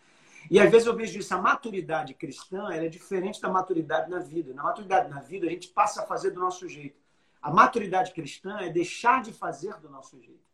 [0.49, 4.53] E às vezes eu vejo isso, a maturidade cristã é diferente da maturidade na vida.
[4.55, 6.99] Na maturidade na vida, a gente passa a fazer do nosso jeito.
[7.39, 10.49] A maturidade cristã é deixar de fazer do nosso jeito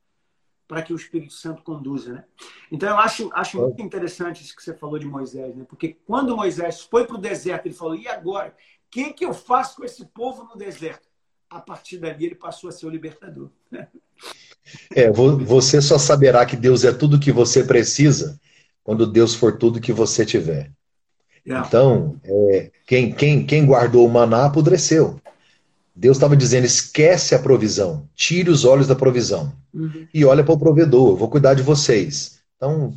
[0.68, 2.26] para que o Espírito Santo conduza, né?
[2.72, 5.64] Então eu acho, acho muito interessante isso que você falou de Moisés, né?
[5.70, 8.50] Porque quando Moisés foi para o deserto, ele falou: e agora?
[8.50, 11.08] O que, que eu faço com esse povo no deserto?
[11.50, 13.50] A partir dali ele passou a ser o libertador.
[14.96, 18.40] É, você só saberá que Deus é tudo que você precisa
[18.84, 20.72] quando Deus for tudo que você tiver.
[21.46, 21.68] Yeah.
[21.68, 25.22] Então, é, quem, quem, quem guardou o maná apodreceu.
[25.96, 30.08] Deus estava dizendo: esquece a provisão, tire os olhos da provisão uhum.
[30.14, 32.40] e olha para o provedor, eu vou cuidar de vocês.
[32.58, 32.96] Então,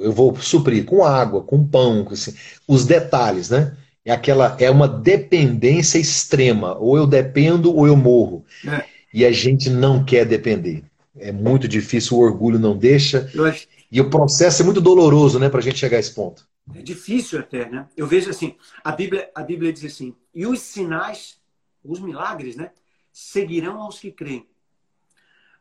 [0.00, 2.34] eu vou suprir com água, com pão, com assim,
[2.66, 3.76] os detalhes, né?
[4.04, 8.44] É aquela é uma dependência extrema, ou eu dependo ou eu morro.
[8.66, 8.84] É.
[9.14, 10.84] E a gente não quer depender.
[11.16, 13.30] É muito difícil, o orgulho não deixa.
[13.48, 13.68] Acho...
[13.90, 16.48] E o processo é muito doloroso, né, para a gente chegar a esse ponto.
[16.74, 17.86] É difícil até, né?
[17.96, 21.40] Eu vejo assim, a Bíblia, a Bíblia diz assim: e os sinais
[21.84, 22.70] os milagres, né?
[23.12, 24.48] Seguirão aos que creem.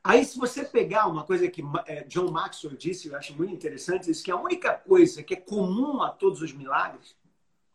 [0.04, 4.06] Aí, se você pegar uma coisa que é, John Maxwell disse, eu acho muito interessante,
[4.06, 7.16] diz que a única coisa que é comum a todos os milagres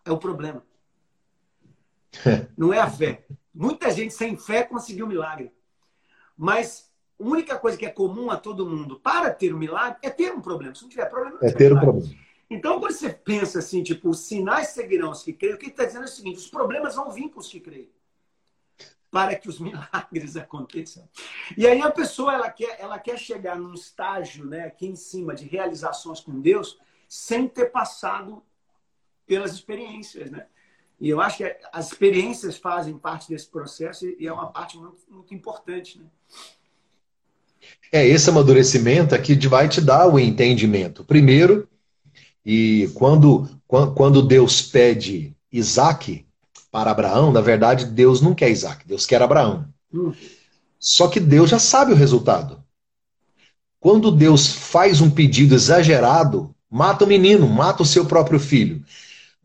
[0.07, 0.63] é o problema.
[2.57, 3.27] Não é a fé.
[3.53, 5.53] Muita gente sem fé conseguiu milagre.
[6.37, 6.91] Mas
[7.21, 10.33] a única coisa que é comum a todo mundo para ter um milagre é ter
[10.33, 10.75] um problema.
[10.75, 12.15] Se não tiver problema, não é ter um problema.
[12.49, 15.85] Então, quando você pensa assim, tipo, os sinais seguirão os que creem, o que está
[15.85, 17.91] dizendo é o seguinte: os problemas vão vir com os que creem
[19.11, 21.09] para que os milagres aconteçam.
[21.57, 25.35] E aí a pessoa ela quer, ela quer chegar num estágio, né, aqui em cima
[25.35, 28.43] de realizações com Deus, sem ter passado
[29.27, 30.47] pelas experiências, né?
[30.99, 34.99] E eu acho que as experiências fazem parte desse processo e é uma parte muito,
[35.11, 36.07] muito importante, né?
[37.93, 41.05] É, esse amadurecimento aqui vai te dar o entendimento.
[41.05, 41.69] Primeiro,
[42.45, 46.25] e quando, quando Deus pede Isaac,
[46.71, 49.67] para Abraão, na verdade, Deus não quer Isaac, Deus quer Abraão.
[49.93, 50.13] Hum.
[50.79, 52.63] Só que Deus já sabe o resultado.
[53.81, 58.85] Quando Deus faz um pedido exagerado, mata o menino, mata o seu próprio filho.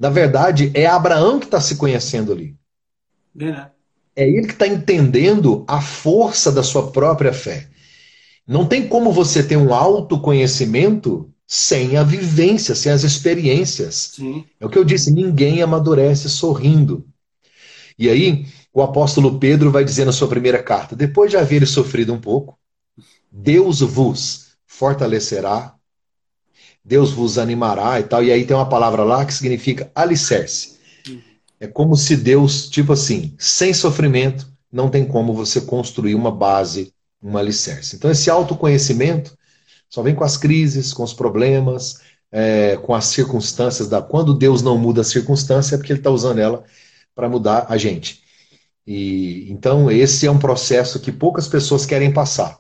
[0.02, 2.56] Na verdade, é Abraão que está se conhecendo ali.
[3.40, 3.68] É,
[4.16, 7.68] é ele que está entendendo a força da sua própria fé.
[8.48, 14.14] Não tem como você ter um autoconhecimento sem a vivência, sem as experiências.
[14.16, 14.44] Sim.
[14.60, 17.06] É o que eu disse: ninguém amadurece sorrindo.
[17.96, 22.12] E aí, o apóstolo Pedro vai dizer na sua primeira carta: depois de haver sofrido
[22.12, 22.58] um pouco,
[23.32, 25.76] Deus vos fortalecerá,
[26.84, 28.24] Deus vos animará e tal.
[28.24, 30.80] E aí tem uma palavra lá que significa alicerce.
[31.60, 36.92] É como se Deus, tipo assim, sem sofrimento, não tem como você construir uma base,
[37.22, 37.96] um alicerce.
[37.96, 39.38] Então, esse autoconhecimento
[39.88, 42.00] só vem com as crises, com os problemas,
[42.32, 43.88] é, com as circunstâncias.
[43.88, 44.02] Da...
[44.02, 46.64] Quando Deus não muda a circunstância, é porque Ele está usando ela
[47.14, 48.22] para mudar a gente.
[48.88, 52.60] E então esse é um processo que poucas pessoas querem passar.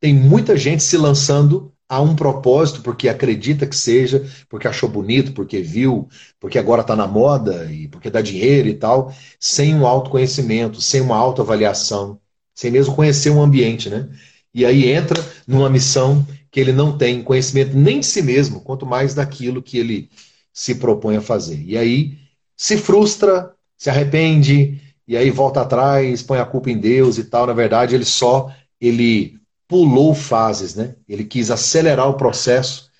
[0.00, 5.32] Tem muita gente se lançando a um propósito porque acredita que seja, porque achou bonito,
[5.32, 6.08] porque viu,
[6.40, 11.00] porque agora está na moda e porque dá dinheiro e tal, sem um autoconhecimento, sem
[11.00, 12.20] uma autoavaliação,
[12.54, 14.08] sem mesmo conhecer o um ambiente, né?
[14.52, 18.86] E aí entra numa missão que ele não tem conhecimento nem de si mesmo, quanto
[18.86, 20.10] mais daquilo que ele
[20.52, 21.62] se propõe a fazer.
[21.62, 22.18] E aí
[22.56, 27.46] se frustra, se arrepende e aí volta atrás, põe a culpa em Deus e tal.
[27.46, 30.96] Na verdade, ele só ele pulou fases, né?
[31.08, 32.90] Ele quis acelerar o processo,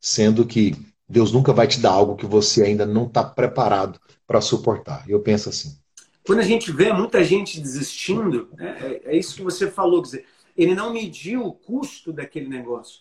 [0.00, 0.76] sendo que
[1.08, 5.04] Deus nunca vai te dar algo que você ainda não está preparado para suportar.
[5.08, 5.76] Eu penso assim.
[6.24, 10.06] Quando a gente vê muita gente desistindo, é, é, é isso que você falou, quer
[10.06, 13.00] dizer, ele não mediu o custo daquele negócio.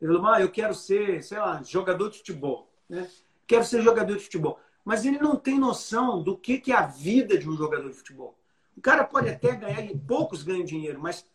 [0.00, 3.08] Ele falou, ah, eu quero ser, sei lá, jogador de futebol, né?
[3.46, 6.86] Quero ser jogador de futebol mas ele não tem noção do que, que é a
[6.86, 8.34] vida de um jogador de futebol.
[8.74, 11.26] O cara pode até ganhar, e poucos ganham dinheiro, mas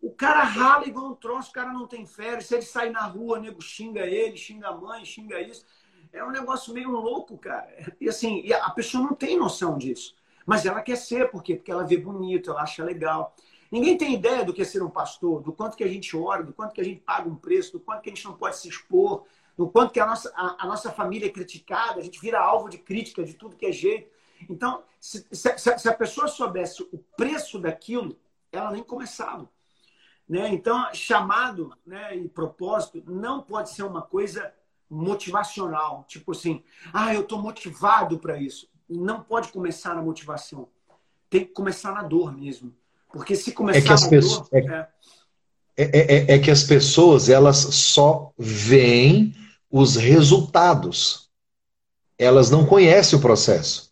[0.00, 2.46] o cara rala igual um troço, o cara não tem férias.
[2.46, 5.64] Se ele sair na rua, o nego xinga ele, xinga a mãe, xinga isso.
[6.12, 7.68] É um negócio meio louco, cara.
[8.00, 10.16] E assim, a pessoa não tem noção disso.
[10.46, 11.54] Mas ela quer ser, por quê?
[11.54, 13.36] Porque ela vê bonito, ela acha legal.
[13.70, 16.42] Ninguém tem ideia do que é ser um pastor, do quanto que a gente ora,
[16.42, 18.56] do quanto que a gente paga um preço, do quanto que a gente não pode
[18.56, 19.24] se expor,
[19.56, 22.68] no quanto que a nossa, a, a, nossa família é criticada, a gente vira alvo
[22.68, 24.10] de crítica de tudo que é jeito.
[24.48, 28.18] Então, se, se, se a pessoa soubesse o preço daquilo,
[28.50, 29.48] ela nem começava.
[30.30, 30.48] Né?
[30.50, 34.52] Então, chamado né, e propósito não pode ser uma coisa
[34.88, 36.62] motivacional, tipo assim,
[36.92, 38.68] ah, eu estou motivado para isso.
[38.88, 40.68] Não pode começar na motivação.
[41.28, 42.72] Tem que começar na dor mesmo.
[43.12, 44.70] Porque se começar é que as na pessoas, dor.
[44.70, 44.88] É,
[45.76, 49.34] é, é, é, é que as pessoas elas só veem
[49.68, 51.28] os resultados.
[52.16, 53.89] Elas não conhecem o processo.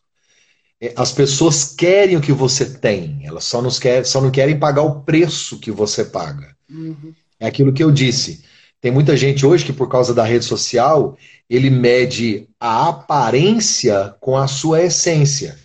[0.81, 4.59] É, as pessoas querem o que você tem, elas só, nos quer, só não querem
[4.59, 6.57] pagar o preço que você paga.
[6.71, 7.13] Uhum.
[7.41, 8.45] É aquilo que eu disse.
[8.81, 11.17] Tem muita gente hoje que, por causa da rede social,
[11.51, 15.59] ele mede a aparência com a sua essência.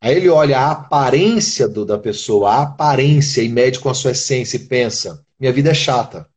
[0.00, 4.12] Aí ele olha a aparência do, da pessoa, a aparência, e mede com a sua
[4.12, 6.28] essência e pensa: minha vida é chata.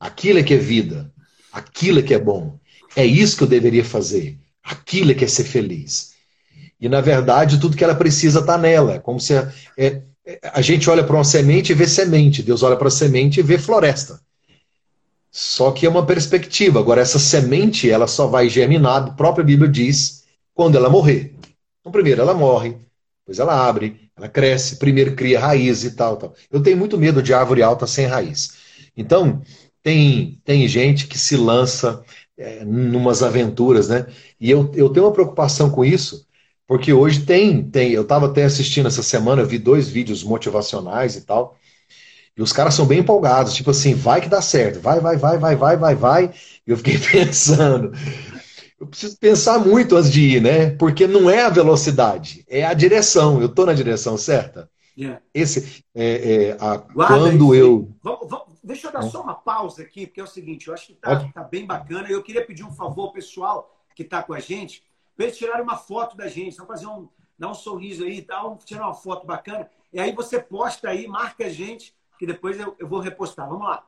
[0.00, 1.12] Aquilo é que é vida.
[1.52, 2.58] Aquilo é que é bom.
[2.96, 4.38] É isso que eu deveria fazer.
[4.62, 6.13] Aquilo é que é ser feliz.
[6.84, 8.96] E, na verdade, tudo que ela precisa está nela.
[8.96, 10.02] É como se a, é,
[10.52, 12.42] a gente olha para uma semente e vê semente.
[12.42, 14.20] Deus olha para a semente e vê floresta.
[15.30, 16.78] Só que é uma perspectiva.
[16.78, 21.34] Agora, essa semente, ela só vai germinar, a própria Bíblia diz, quando ela morrer.
[21.80, 22.76] Então, primeiro ela morre,
[23.20, 26.34] depois ela abre, ela cresce, primeiro cria raiz e tal, tal.
[26.52, 28.58] Eu tenho muito medo de árvore alta sem raiz.
[28.94, 29.40] Então,
[29.82, 32.04] tem, tem gente que se lança
[32.36, 34.06] é, numas aventuras, né?
[34.38, 36.26] E eu, eu tenho uma preocupação com isso,
[36.66, 37.92] porque hoje tem, tem.
[37.92, 41.56] Eu estava até assistindo essa semana, eu vi dois vídeos motivacionais e tal.
[42.36, 45.38] E os caras são bem empolgados, tipo assim, vai que dá certo, vai, vai, vai,
[45.38, 46.34] vai, vai, vai, vai.
[46.66, 47.92] E eu fiquei pensando,
[48.80, 50.70] eu preciso pensar muito antes de ir, né?
[50.70, 53.40] Porque não é a velocidade, é a direção.
[53.40, 54.68] Eu estou na direção certa.
[54.96, 55.20] Yeah.
[55.32, 57.88] Esse é, é a, quando eu.
[58.02, 60.86] Vamos, vamos, deixa eu dar só uma pausa aqui, porque é o seguinte, eu acho
[60.86, 62.08] que está tá bem bacana.
[62.08, 64.82] Eu queria pedir um favor pessoal que está com a gente,
[65.16, 68.22] para eles tirarem uma foto da gente, então fazer um, dar um sorriso aí e
[68.22, 69.70] tal, tirar uma foto bacana.
[69.92, 73.48] E aí você posta aí, marca a gente, que depois eu, eu vou repostar.
[73.48, 73.86] Vamos lá.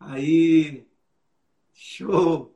[0.00, 0.86] Aí.
[1.72, 2.54] Show!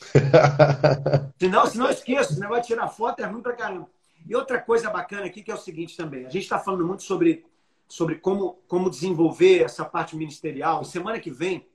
[1.38, 3.88] senão, senão eu esqueço, esse negócio de tirar foto é ruim pra caramba.
[4.26, 6.26] E outra coisa bacana aqui que é o seguinte também.
[6.26, 7.46] A gente está falando muito sobre,
[7.88, 10.84] sobre como, como desenvolver essa parte ministerial.
[10.84, 11.66] Semana que vem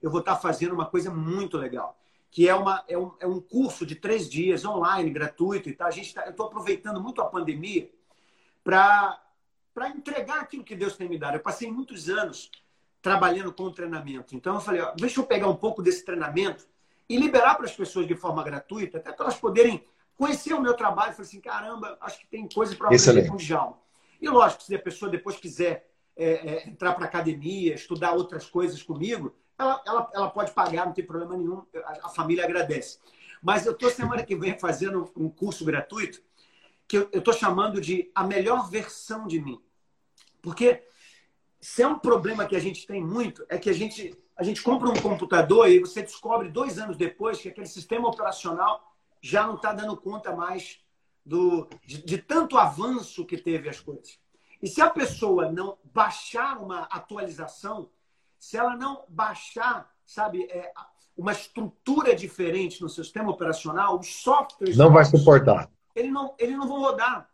[0.00, 1.97] eu vou estar tá fazendo uma coisa muito legal,
[2.30, 5.88] que é, uma, é, um, é um curso de três dias online, gratuito e tal.
[5.88, 7.90] A gente tá, eu estou aproveitando muito a pandemia
[8.62, 9.18] para
[9.94, 11.36] entregar aquilo que Deus tem me dado.
[11.36, 12.50] Eu passei muitos anos
[13.00, 14.36] trabalhando com treinamento.
[14.36, 16.66] Então eu falei, ó, deixa eu pegar um pouco desse treinamento
[17.08, 19.82] e liberar para as pessoas de forma gratuita, até para elas poderem
[20.16, 21.12] conhecer o meu trabalho.
[21.12, 23.78] Falei assim, caramba, acho que tem coisa para aprender com o Djalma.
[24.20, 28.82] E lógico, se a pessoa depois quiser é, é, entrar para academia, estudar outras coisas
[28.82, 32.98] comigo, ela, ela, ela pode pagar, não tem problema nenhum, a, a família agradece.
[33.42, 36.22] Mas eu estou semana que vem fazendo um curso gratuito
[36.86, 39.60] que eu estou chamando de a melhor versão de mim.
[40.40, 40.82] Porque
[41.60, 44.62] se é um problema que a gente tem muito, é que a gente a gente
[44.62, 49.56] compra um computador e você descobre dois anos depois que aquele sistema operacional já não
[49.56, 50.80] está dando conta mais
[51.26, 54.16] do, de, de, tanto avanço que teve as coisas.
[54.62, 57.90] E se a pessoa não baixar uma atualização,
[58.38, 60.72] se ela não baixar, sabe, é,
[61.16, 64.76] uma estrutura diferente no seu sistema operacional, os softwares.
[64.76, 65.70] Não vai suportar.
[65.94, 67.28] Ele não, ele não vão rodar.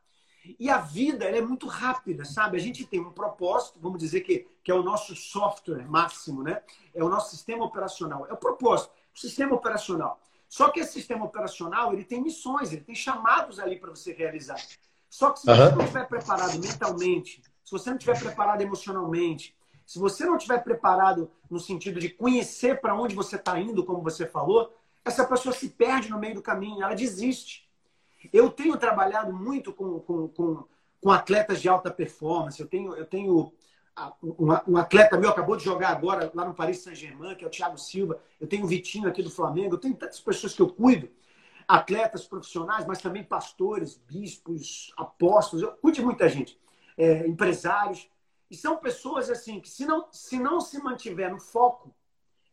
[0.59, 2.57] E a vida é muito rápida, sabe?
[2.57, 6.63] A gente tem um propósito, vamos dizer que, que é o nosso software máximo, né?
[6.95, 8.27] É o nosso sistema operacional.
[8.29, 10.21] É o propósito, o sistema operacional.
[10.49, 14.61] Só que esse sistema operacional, ele tem missões, ele tem chamados ali para você realizar.
[15.09, 19.99] Só que se você não estiver preparado mentalmente, se você não estiver preparado emocionalmente, se
[19.99, 24.27] você não estiver preparado no sentido de conhecer para onde você está indo, como você
[24.27, 27.69] falou, essa pessoa se perde no meio do caminho, ela desiste.
[28.33, 30.65] Eu tenho trabalhado muito com, com, com,
[31.01, 32.59] com atletas de alta performance.
[32.59, 33.53] Eu tenho, eu tenho
[34.23, 37.51] um, um, atleta meu acabou de jogar agora lá no Paris Saint-Germain, que é o
[37.51, 38.19] Thiago Silva.
[38.41, 39.75] Eu tenho o Vitinho aqui do Flamengo.
[39.75, 41.11] Eu tenho tantas pessoas que eu cuido,
[41.69, 45.63] atletas profissionais, mas também pastores, bispos, apóstolos.
[45.63, 46.59] Eu cuido de muita gente,
[46.97, 48.09] é, empresários.
[48.51, 51.95] E são pessoas assim que se não, se não se mantiver no foco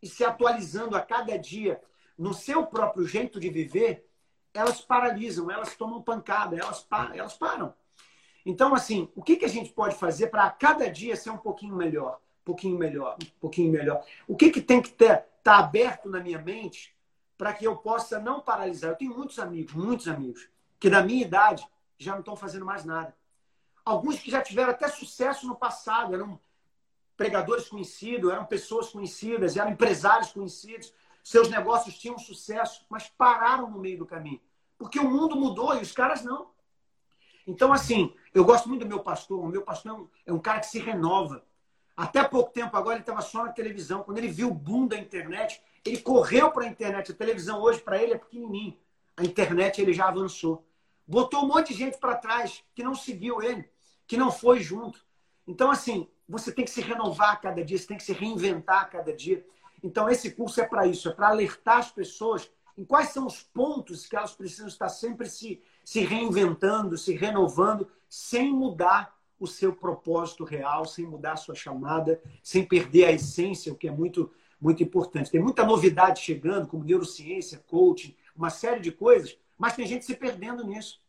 [0.01, 1.81] e se atualizando a cada dia
[2.17, 4.07] no seu próprio jeito de viver,
[4.53, 7.73] elas paralisam, elas tomam pancada, elas, elas param.
[8.45, 11.75] Então, assim, o que, que a gente pode fazer para cada dia ser um pouquinho
[11.75, 12.19] melhor?
[12.41, 14.03] Um pouquinho melhor, um pouquinho melhor.
[14.27, 16.95] O que, que tem que estar tá aberto na minha mente
[17.37, 18.91] para que eu possa não paralisar?
[18.91, 20.49] Eu tenho muitos amigos, muitos amigos,
[20.79, 23.15] que da minha idade já não estão fazendo mais nada.
[23.83, 26.39] Alguns que já tiveram até sucesso no passado, eram
[27.17, 33.79] pregadores conhecidos, eram pessoas conhecidas, eram empresários conhecidos, seus negócios tinham sucesso, mas pararam no
[33.79, 34.41] meio do caminho.
[34.77, 36.49] Porque o mundo mudou e os caras não.
[37.45, 39.39] Então, assim, eu gosto muito do meu pastor.
[39.39, 41.43] O meu pastor é um, é cara que se renova.
[41.95, 44.03] Até pouco tempo agora ele estava só na televisão.
[44.03, 47.11] Quando ele viu o boom da internet, ele correu para a internet.
[47.11, 48.75] A televisão hoje para ele é pequenininho.
[49.17, 50.65] A internet ele já avançou.
[51.07, 53.69] Botou um monte de gente para trás que não seguiu ele,
[54.07, 55.03] que não foi junto.
[55.47, 58.81] Então, assim, você tem que se renovar a cada dia, você tem que se reinventar
[58.81, 59.45] a cada dia.
[59.83, 63.41] Então, esse curso é para isso, é para alertar as pessoas em quais são os
[63.41, 69.73] pontos que elas precisam estar sempre se, se reinventando, se renovando, sem mudar o seu
[69.73, 74.31] propósito real, sem mudar a sua chamada, sem perder a essência, o que é muito,
[74.59, 75.31] muito importante.
[75.31, 80.15] Tem muita novidade chegando, como neurociência, coaching, uma série de coisas, mas tem gente se
[80.15, 80.99] perdendo nisso.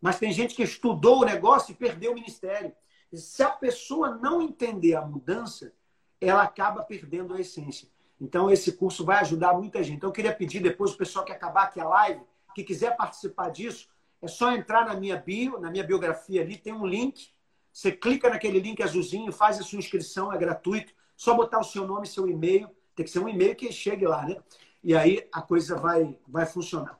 [0.00, 2.72] Mas tem gente que estudou o negócio e perdeu o ministério.
[3.10, 5.72] E se a pessoa não entender a mudança,
[6.20, 7.88] ela acaba perdendo a essência.
[8.20, 9.96] Então, esse curso vai ajudar muita gente.
[9.96, 12.20] Então, eu queria pedir depois o pessoal que acabar aqui a live,
[12.54, 13.88] que quiser participar disso,
[14.20, 17.30] é só entrar na minha bio, na minha biografia ali, tem um link
[17.76, 20.94] você clica naquele link azulzinho, faz a sua inscrição, é gratuito.
[21.14, 22.70] Só botar o seu nome e seu e-mail.
[22.94, 24.38] Tem que ser um e-mail que chegue lá, né?
[24.82, 26.98] E aí a coisa vai, vai funcionar.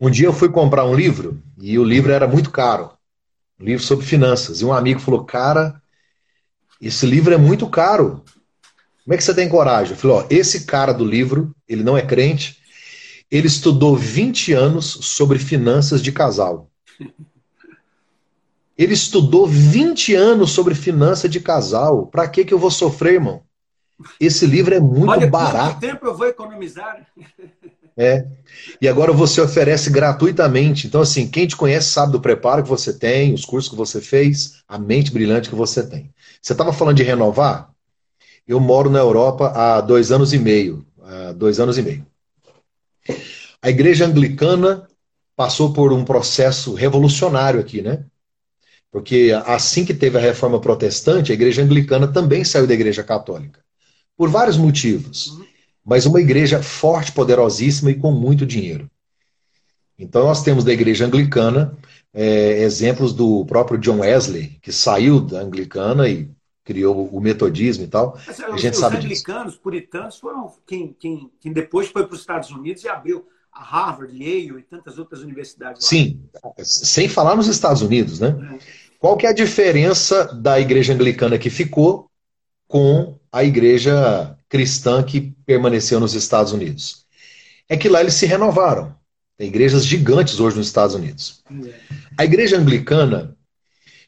[0.00, 2.90] Um dia eu fui comprar um livro e o livro era muito caro.
[3.60, 4.60] Um livro sobre finanças.
[4.60, 5.82] E um amigo falou: Cara,
[6.80, 8.22] esse livro é muito caro.
[9.04, 9.94] Como é que você tem coragem?
[9.94, 12.58] Eu falei: Ó, esse cara do livro, ele não é crente,
[13.30, 16.70] ele estudou 20 anos sobre finanças de casal.
[18.76, 22.06] Ele estudou 20 anos sobre finança de casal.
[22.06, 23.42] Para que, que eu vou sofrer, irmão?
[24.20, 25.74] Esse livro é muito Olha, barato.
[25.74, 27.04] Quanto tempo eu vou economizar?
[28.00, 28.24] É.
[28.80, 30.86] E agora você oferece gratuitamente.
[30.86, 34.00] Então, assim, quem te conhece sabe do preparo que você tem, os cursos que você
[34.00, 36.14] fez, a mente brilhante que você tem.
[36.40, 37.70] Você estava falando de renovar?
[38.46, 40.86] Eu moro na Europa há dois anos e meio.
[41.36, 42.06] Dois anos e meio.
[43.60, 44.86] A igreja anglicana
[45.34, 48.04] passou por um processo revolucionário aqui, né?
[48.92, 53.60] Porque assim que teve a reforma protestante, a igreja anglicana também saiu da igreja católica.
[54.16, 55.36] Por vários motivos.
[55.88, 58.90] Mas uma igreja forte, poderosíssima e com muito dinheiro.
[59.98, 61.74] Então nós temos da igreja anglicana
[62.12, 66.30] é, exemplos do próprio John Wesley, que saiu da anglicana e
[66.62, 68.18] criou o metodismo e tal.
[68.26, 69.62] Mas, a gente os sabe anglicanos, disso.
[69.62, 74.14] puritanos, foram quem, quem, quem depois foi para os Estados Unidos e abriu a Harvard,
[74.14, 75.82] Yale e tantas outras universidades.
[75.82, 75.88] Lá.
[75.88, 76.20] Sim,
[76.62, 78.36] sem falar nos Estados Unidos, né?
[78.54, 78.88] É.
[78.98, 82.10] Qual que é a diferença da igreja anglicana que ficou
[82.66, 87.04] com a igreja cristã que permaneceu nos Estados Unidos?
[87.68, 88.94] É que lá eles se renovaram.
[89.36, 91.42] Tem igrejas gigantes hoje nos Estados Unidos.
[92.16, 93.36] A igreja anglicana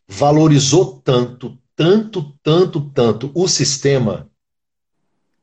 [0.09, 4.30] valorizou tanto, tanto, tanto, tanto o sistema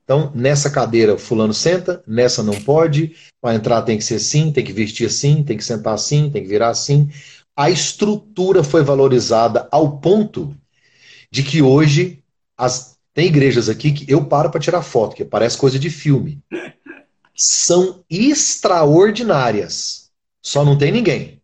[0.07, 4.63] então, nessa cadeira, fulano senta, nessa não pode, para entrar tem que ser assim, tem
[4.63, 7.11] que vestir assim, tem que sentar assim, tem que virar assim.
[7.53, 10.55] A estrutura foi valorizada ao ponto
[11.29, 12.23] de que hoje
[12.57, 16.39] as, tem igrejas aqui que eu paro para tirar foto, que parece coisa de filme.
[17.35, 20.11] São extraordinárias.
[20.39, 21.41] Só não tem ninguém.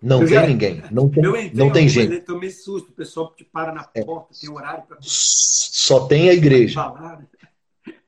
[0.00, 0.82] Não eu tem já, ninguém.
[0.90, 2.14] Não tem, não tem gente.
[2.14, 2.88] Eu tomei susto.
[2.88, 4.02] O pessoal que para na é.
[4.02, 4.96] porta, tem horário para.
[5.02, 6.80] Só tem a igreja.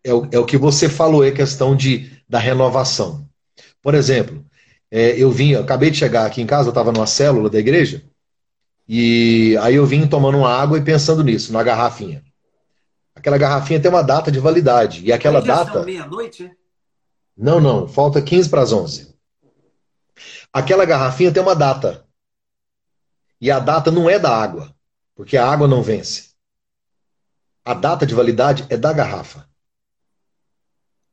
[0.03, 3.29] É o, é o que você falou, é questão de, da renovação.
[3.83, 4.43] Por exemplo,
[4.91, 7.59] é, eu vim, eu acabei de chegar aqui em casa, eu estava numa célula da
[7.59, 8.03] igreja,
[8.89, 12.23] e aí eu vim tomando uma água e pensando nisso, na garrafinha.
[13.15, 15.05] Aquela garrafinha tem uma data de validade.
[15.05, 15.83] E aquela data.
[15.85, 16.51] meia-noite?
[17.37, 19.15] Não, não, falta 15 para as 11
[20.55, 22.07] aquela garrafinha tem uma data.
[23.41, 24.73] E a data não é da água,
[25.17, 26.31] porque a água não vence.
[27.65, 29.49] A data de validade é da garrafa.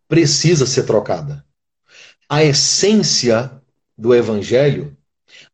[0.08, 1.44] Precisa ser trocada.
[2.30, 3.60] A essência
[3.98, 4.96] do evangelho,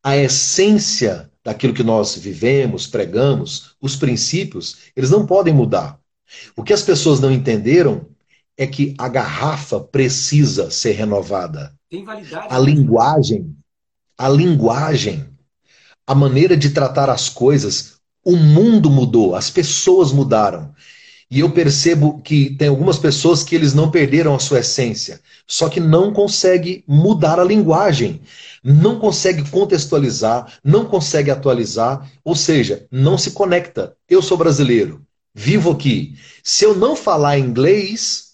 [0.04, 5.98] a essência daquilo que nós vivemos, pregamos, os princípios, eles não podem mudar.
[6.58, 8.06] O que as pessoas não entenderam
[8.58, 11.74] é que a garrafa precisa ser renovada.
[11.90, 12.48] Tem validade.
[12.50, 13.56] A linguagem
[14.18, 15.30] a linguagem,
[16.06, 20.74] a maneira de tratar as coisas, o mundo mudou, as pessoas mudaram.
[21.30, 25.68] E eu percebo que tem algumas pessoas que eles não perderam a sua essência, só
[25.68, 28.22] que não consegue mudar a linguagem,
[28.64, 33.96] não consegue contextualizar, não consegue atualizar, ou seja, não se conecta.
[34.10, 35.02] Eu sou brasileiro,
[35.36, 36.16] vivo aqui.
[36.42, 38.34] Se eu não falar inglês,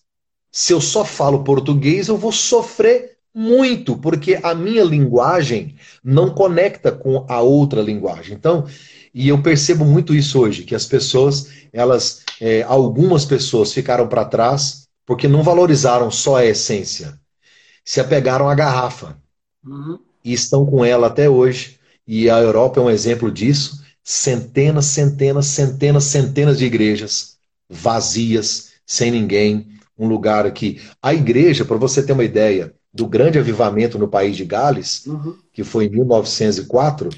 [0.51, 6.91] se eu só falo português, eu vou sofrer muito, porque a minha linguagem não conecta
[6.91, 8.35] com a outra linguagem.
[8.35, 8.65] Então,
[9.13, 14.25] e eu percebo muito isso hoje, que as pessoas, elas, é, algumas pessoas ficaram para
[14.25, 17.17] trás porque não valorizaram só a essência,
[17.85, 19.17] se apegaram à garrafa
[19.65, 19.97] uhum.
[20.25, 21.79] e estão com ela até hoje.
[22.05, 23.81] E a Europa é um exemplo disso.
[24.03, 27.37] Centenas, centenas, centenas, centenas de igrejas
[27.69, 30.81] vazias, sem ninguém, um lugar aqui.
[31.01, 35.37] A igreja, para você ter uma ideia, do grande avivamento no país de Gales, uhum.
[35.53, 37.09] que foi em 1904,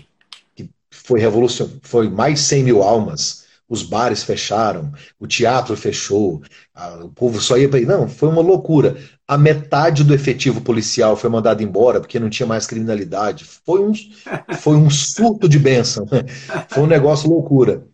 [0.55, 3.44] que foi revolução, foi mais 100 mil almas.
[3.67, 6.41] Os bares fecharam, o teatro fechou,
[6.73, 8.97] a, o povo só ia para Não, foi uma loucura.
[9.27, 13.43] A metade do efetivo policial foi mandado embora porque não tinha mais criminalidade.
[13.43, 13.91] Foi um,
[14.59, 16.05] foi um surto de bênção.
[16.69, 17.87] Foi um negócio loucura.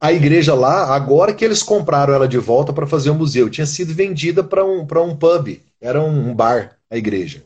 [0.00, 3.66] A igreja lá, agora que eles compraram ela de volta para fazer um museu, tinha
[3.66, 7.42] sido vendida para um, um pub, era um, um bar, a igreja.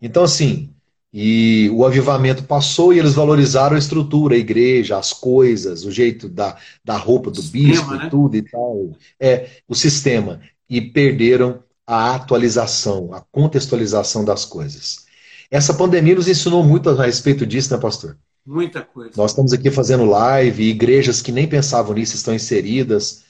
[0.00, 0.70] Então, assim,
[1.12, 6.28] e o avivamento passou e eles valorizaram a estrutura, a igreja, as coisas, o jeito
[6.28, 8.08] da, da roupa do sistema, bispo né?
[8.08, 8.90] tudo e tal.
[9.18, 10.40] É, o sistema.
[10.68, 15.06] E perderam a atualização, a contextualização das coisas.
[15.50, 18.16] Essa pandemia nos ensinou muito a respeito disso, né, pastor?
[18.46, 19.10] Muita coisa.
[19.16, 23.24] Nós estamos aqui fazendo live, igrejas que nem pensavam nisso estão inseridas.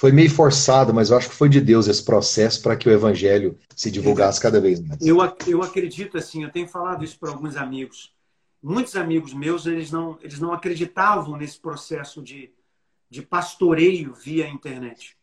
[0.00, 2.90] Foi meio forçado, mas eu acho que foi de Deus esse processo para que o
[2.90, 4.98] evangelho se divulgasse cada vez mais.
[5.04, 8.10] Eu, eu acredito assim, eu tenho falado isso para alguns amigos.
[8.62, 12.50] Muitos amigos meus, eles não, eles não acreditavam nesse processo de,
[13.10, 15.18] de pastoreio via internet.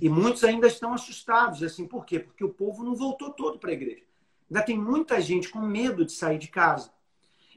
[0.00, 2.18] E muitos ainda estão assustados, assim, por quê?
[2.18, 4.04] Porque o povo não voltou todo para a igreja.
[4.50, 6.90] Ainda tem muita gente com medo de sair de casa.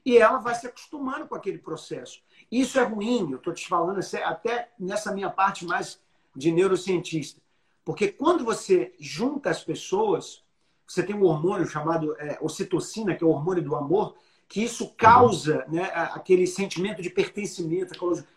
[0.05, 2.21] E ela vai se acostumando com aquele processo.
[2.51, 6.05] Isso é ruim, eu estou te falando até nessa minha parte mais
[6.37, 7.41] de neurocientista.
[7.83, 10.43] Porque quando você junta as pessoas,
[10.85, 14.15] você tem um hormônio chamado é, ocitocina, que é o hormônio do amor,
[14.47, 17.93] que isso causa né, aquele sentimento de pertencimento,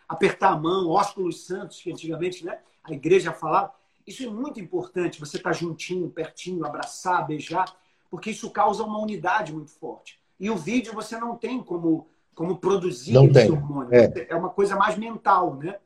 [0.08, 3.72] apertar a mão, ósculos santos, que antigamente né, a igreja falava.
[4.06, 7.72] Isso é muito importante, você estar tá juntinho, pertinho, abraçar, beijar,
[8.10, 10.18] porque isso causa uma unidade muito forte.
[10.38, 13.50] E o vídeo você não tem como, como produzir não esse tem.
[13.50, 13.94] hormônio.
[13.94, 14.26] É.
[14.30, 15.76] é uma coisa mais mental, né?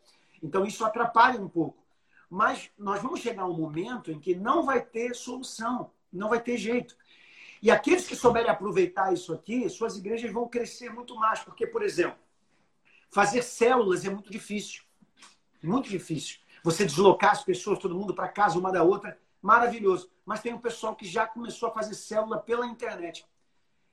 [0.43, 1.84] Então isso atrapalha um pouco.
[2.29, 6.41] Mas nós vamos chegar a um momento em que não vai ter solução, não vai
[6.41, 6.97] ter jeito.
[7.62, 11.41] E aqueles que souberem aproveitar isso aqui, suas igrejas vão crescer muito mais.
[11.41, 12.18] Porque, por exemplo,
[13.11, 14.83] fazer células é muito difícil.
[15.62, 16.41] Muito difícil.
[16.62, 20.11] Você deslocar as pessoas, todo mundo para casa uma da outra, maravilhoso.
[20.27, 23.25] Mas tem um pessoal que já começou a fazer célula pela internet.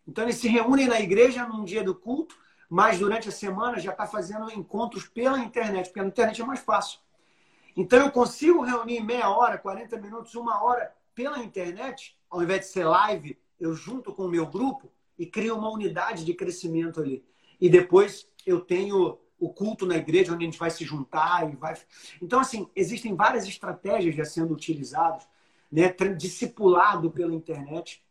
[0.07, 2.37] Então, eles se reúnem na igreja num dia do culto,
[2.69, 6.59] mas durante a semana já está fazendo encontros pela internet, porque a internet é mais
[6.59, 6.99] fácil.
[7.81, 12.67] Então eu consigo reunir meia hora, 40 minutos, uma hora pela internet, ao invés de
[12.67, 17.25] ser live, eu junto com o meu grupo e crio uma unidade de crescimento ali.
[17.59, 21.55] E depois eu tenho o culto na igreja onde a gente vai se juntar e
[21.55, 21.73] vai.
[22.21, 25.27] Então assim existem várias estratégias já sendo utilizadas,
[25.71, 25.91] né?
[26.15, 28.03] Discipulado pela internet.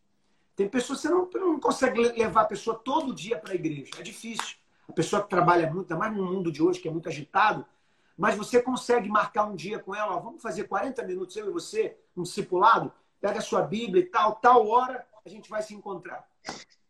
[0.57, 3.93] Tem pessoas que você não, não consegue levar a pessoa todo dia para a igreja.
[4.01, 4.57] É difícil.
[4.89, 7.65] A pessoa que trabalha muito, ainda mais no mundo de hoje que é muito agitado,
[8.21, 11.53] mas você consegue marcar um dia com ela, ó, vamos fazer 40 minutos, eu e
[11.53, 15.75] você, um discipulado, pega a sua Bíblia e tal, tal hora a gente vai se
[15.75, 16.29] encontrar.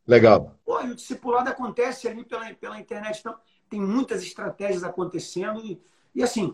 [0.04, 0.56] Legal.
[0.64, 3.36] Pô, e o discipulado acontece ali pela, pela internet, então
[3.68, 5.80] tem muitas estratégias acontecendo e,
[6.12, 6.52] e assim,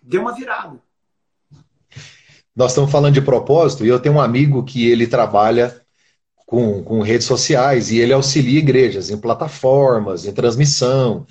[0.00, 0.82] deu uma virada.
[2.56, 5.84] Nós estamos falando de propósito e eu tenho um amigo que ele trabalha
[6.46, 11.26] com, com redes sociais e ele auxilia igrejas em plataformas, em transmissão,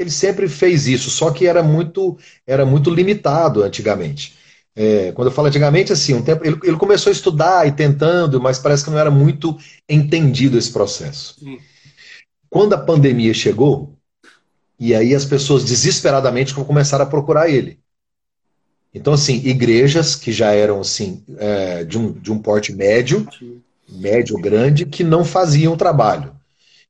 [0.00, 4.34] ele sempre fez isso, só que era muito, era muito limitado antigamente.
[4.74, 8.40] É, quando eu falo antigamente, assim, um tempo, ele, ele, começou a estudar e tentando,
[8.40, 11.36] mas parece que não era muito entendido esse processo.
[12.48, 13.94] Quando a pandemia chegou,
[14.78, 17.78] e aí as pessoas desesperadamente começaram a procurar ele.
[18.94, 23.28] Então, assim, igrejas que já eram assim, é, de, um, de um porte médio,
[23.88, 26.39] médio grande, que não faziam trabalho.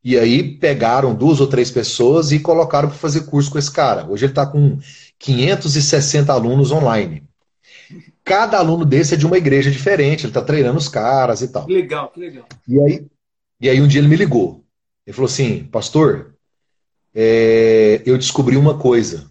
[0.03, 4.07] E aí pegaram duas ou três pessoas e colocaram para fazer curso com esse cara.
[4.09, 4.78] Hoje ele está com
[5.18, 7.22] 560 alunos online.
[8.24, 11.66] Cada aluno desse é de uma igreja diferente, ele está treinando os caras e tal.
[11.66, 12.46] Que legal, que legal.
[12.66, 13.07] E aí,
[13.61, 14.64] e aí um dia ele me ligou.
[15.07, 16.34] Ele falou assim, pastor,
[17.14, 19.30] é, eu descobri uma coisa.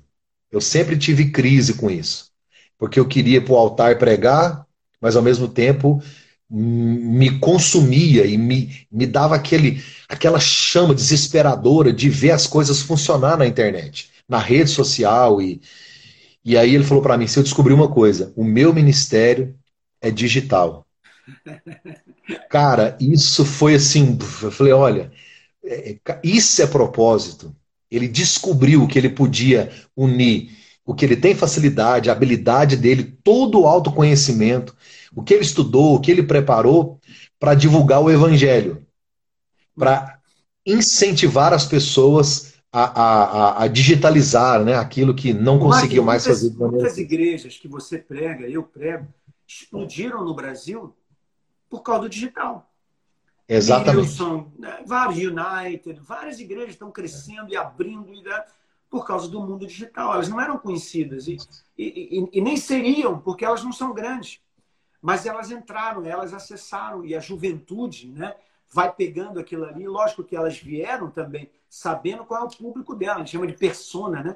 [0.51, 2.30] Eu sempre tive crise com isso.
[2.78, 4.65] Porque eu queria ir para o altar pregar,
[5.01, 6.01] mas ao mesmo tempo
[6.50, 13.38] me consumia e me, me dava aquele, aquela chama desesperadora de ver as coisas funcionar
[13.38, 15.41] na internet, na rede social.
[15.41, 15.62] E,
[16.43, 19.56] e aí ele falou para mim: se eu descobrir uma coisa, o meu ministério
[20.02, 20.88] é digital.
[22.50, 24.18] Cara, isso foi assim.
[24.41, 25.12] Eu falei: olha,
[25.64, 27.56] é, é, isso é propósito.
[27.91, 30.52] Ele descobriu que ele podia unir
[30.86, 34.76] o que ele tem facilidade, a habilidade dele, todo o autoconhecimento
[35.16, 36.99] o que ele estudou, o que ele preparou
[37.39, 38.86] para divulgar o evangelho,
[39.76, 40.20] para
[40.66, 46.51] incentivar as pessoas a, a, a, digitalizar né, aquilo que não conseguiu mais fazer.
[46.55, 49.07] Muitas igrejas que você prega, eu prego,
[49.47, 50.95] explodiram no Brasil
[51.70, 52.70] por causa do digital.
[53.47, 54.01] Exatamente.
[54.01, 58.14] Wilson, né, vários United, várias igrejas estão crescendo e abrindo.
[58.14, 58.43] E, né,
[58.89, 60.14] por causa do mundo digital.
[60.14, 61.38] Elas não eram conhecidas e,
[61.78, 64.39] e, e, e nem seriam, porque elas não são grandes.
[65.02, 68.36] Mas elas entraram, elas acessaram, e a juventude né,
[68.72, 69.88] vai pegando aquilo ali.
[69.88, 73.54] Lógico que elas vieram também sabendo qual é o público dela, a gente chama de
[73.54, 74.36] persona, né?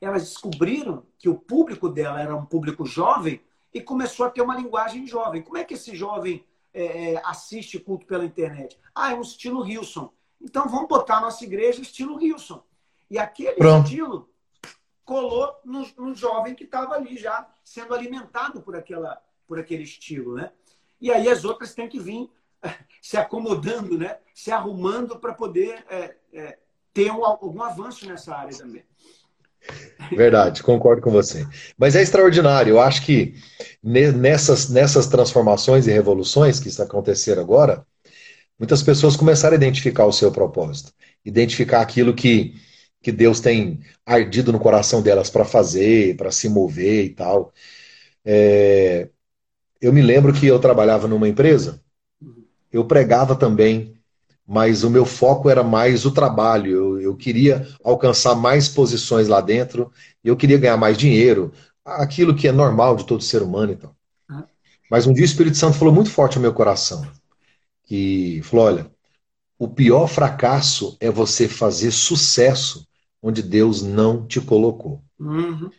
[0.00, 3.40] Elas descobriram que o público dela era um público jovem
[3.72, 5.40] e começou a ter uma linguagem jovem.
[5.40, 6.44] Como é que esse jovem
[6.74, 8.78] é, é assiste culto pela internet?
[8.94, 10.12] Ah, é um estilo Hilson.
[10.40, 12.62] Então vamos botar a nossa igreja estilo Hilson.
[13.10, 13.86] E aquele Pronto.
[13.86, 14.28] estilo
[15.04, 20.34] colou no, no jovem que estava ali já sendo alimentado por, aquela, por aquele estilo,
[20.34, 20.50] né?
[21.00, 22.30] E aí as outras têm que vir
[23.00, 24.16] se acomodando, né?
[24.34, 26.58] Se arrumando para poder é, é,
[26.92, 28.84] ter um, algum avanço nessa área também.
[30.10, 31.46] Verdade, concordo com você.
[31.76, 32.72] Mas é extraordinário.
[32.72, 33.34] Eu acho que
[33.82, 37.86] nessas, nessas transformações e revoluções que estão acontecendo agora,
[38.58, 40.92] muitas pessoas começaram a identificar o seu propósito,
[41.24, 42.54] identificar aquilo que,
[43.02, 47.52] que Deus tem ardido no coração delas para fazer, para se mover e tal.
[48.24, 49.08] É,
[49.84, 51.78] eu me lembro que eu trabalhava numa empresa,
[52.72, 53.94] eu pregava também,
[54.46, 56.70] mas o meu foco era mais o trabalho.
[56.70, 59.92] Eu, eu queria alcançar mais posições lá dentro,
[60.24, 61.52] eu queria ganhar mais dinheiro,
[61.84, 63.94] aquilo que é normal de todo ser humano e tal.
[64.90, 67.06] Mas um dia o Espírito Santo falou muito forte ao meu coração
[67.84, 68.90] que falou: olha,
[69.58, 72.86] o pior fracasso é você fazer sucesso
[73.22, 75.02] onde Deus não te colocou.
[75.18, 75.70] Uhum.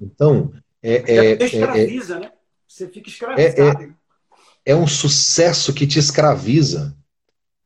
[0.00, 0.52] Então,
[0.82, 2.32] é, é, é, é, né?
[2.74, 3.62] Você fica escravizado.
[3.62, 6.92] É, é, é um sucesso que te escraviza,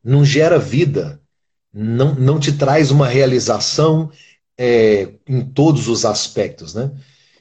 [0.04, 1.18] não gera vida,
[1.72, 4.10] não, não te traz uma realização
[4.58, 6.90] é, em todos os aspectos, né?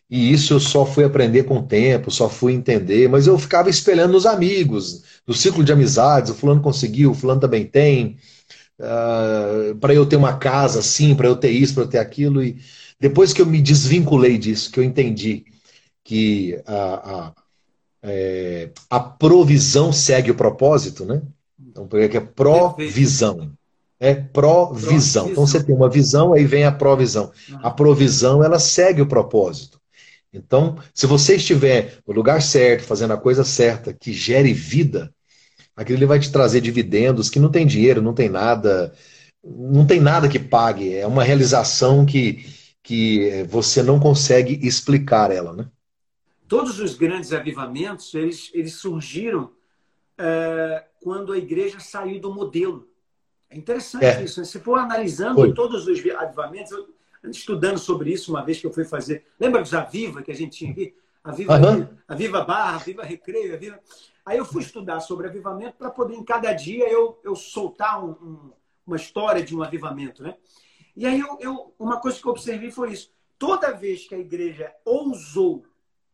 [0.10, 3.70] E isso eu só fui aprender com o tempo, só fui entender, mas eu ficava
[3.70, 8.18] espelhando nos amigos, no ciclo de amizades, o fulano conseguiu, o fulano também tem,
[8.80, 11.98] uh, ah, para eu ter uma casa assim, para eu ter isso, para eu ter
[11.98, 12.42] aquilo.
[12.42, 12.58] E
[12.98, 15.44] depois que eu me desvinculei disso, que eu entendi
[16.06, 17.47] que a, a,
[18.02, 21.22] é, a provisão segue o propósito, né?
[21.60, 23.52] Então, porque é provisão.
[24.00, 25.30] É provisão.
[25.30, 27.32] Então você tem uma visão, aí vem a provisão.
[27.64, 29.80] A provisão, ela segue o propósito.
[30.32, 35.12] Então, se você estiver no lugar certo, fazendo a coisa certa, que gere vida,
[35.76, 38.94] aquilo vai te trazer dividendos que não tem dinheiro, não tem nada,
[39.44, 40.94] não tem nada que pague.
[40.94, 42.46] É uma realização que,
[42.84, 45.68] que você não consegue explicar ela, né?
[46.48, 49.52] Todos os grandes avivamentos, eles, eles surgiram
[50.18, 52.88] é, quando a igreja saiu do modelo.
[53.50, 54.24] É interessante é.
[54.24, 54.40] isso.
[54.40, 54.46] Né?
[54.46, 55.54] Se for analisando Foi.
[55.54, 56.88] todos os avivamentos, eu
[57.30, 59.26] estudando sobre isso uma vez que eu fui fazer.
[59.40, 60.96] Lembra dos Aviva que a gente tinha aqui?
[61.24, 61.88] Aviva, uhum.
[62.08, 63.80] Aviva Barra, Aviva Recreio, Aviva.
[64.26, 68.12] Aí eu fui estudar sobre avivamento para poder, em cada dia, eu, eu soltar um,
[68.12, 68.52] um,
[68.86, 70.36] uma história de um avivamento, né?
[70.96, 73.12] E aí eu, eu, uma coisa que eu observei foi isso.
[73.38, 75.64] Toda vez que a igreja ousou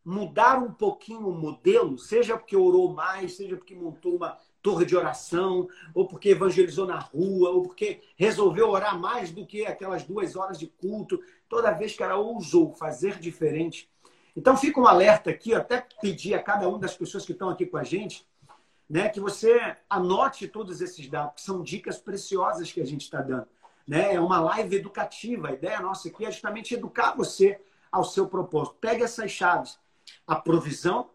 [0.04, 4.96] mudar um pouquinho o modelo, seja porque orou mais, seja porque montou uma torre de
[4.96, 10.36] oração, ou porque evangelizou na rua, ou porque resolveu orar mais do que aquelas duas
[10.36, 13.90] horas de culto, toda vez que ela ousou fazer diferente.
[14.36, 17.66] Então fica um alerta aqui, até pedir a cada uma das pessoas que estão aqui
[17.66, 18.26] com a gente,
[18.88, 23.20] né, que você anote todos esses dados, que são dicas preciosas que a gente está
[23.20, 23.46] dando.
[23.86, 24.14] Né?
[24.14, 27.60] É uma live educativa, a ideia nossa aqui é justamente educar você
[27.92, 28.76] ao seu propósito.
[28.80, 29.78] Pegue essas chaves.
[30.26, 31.10] A provisão,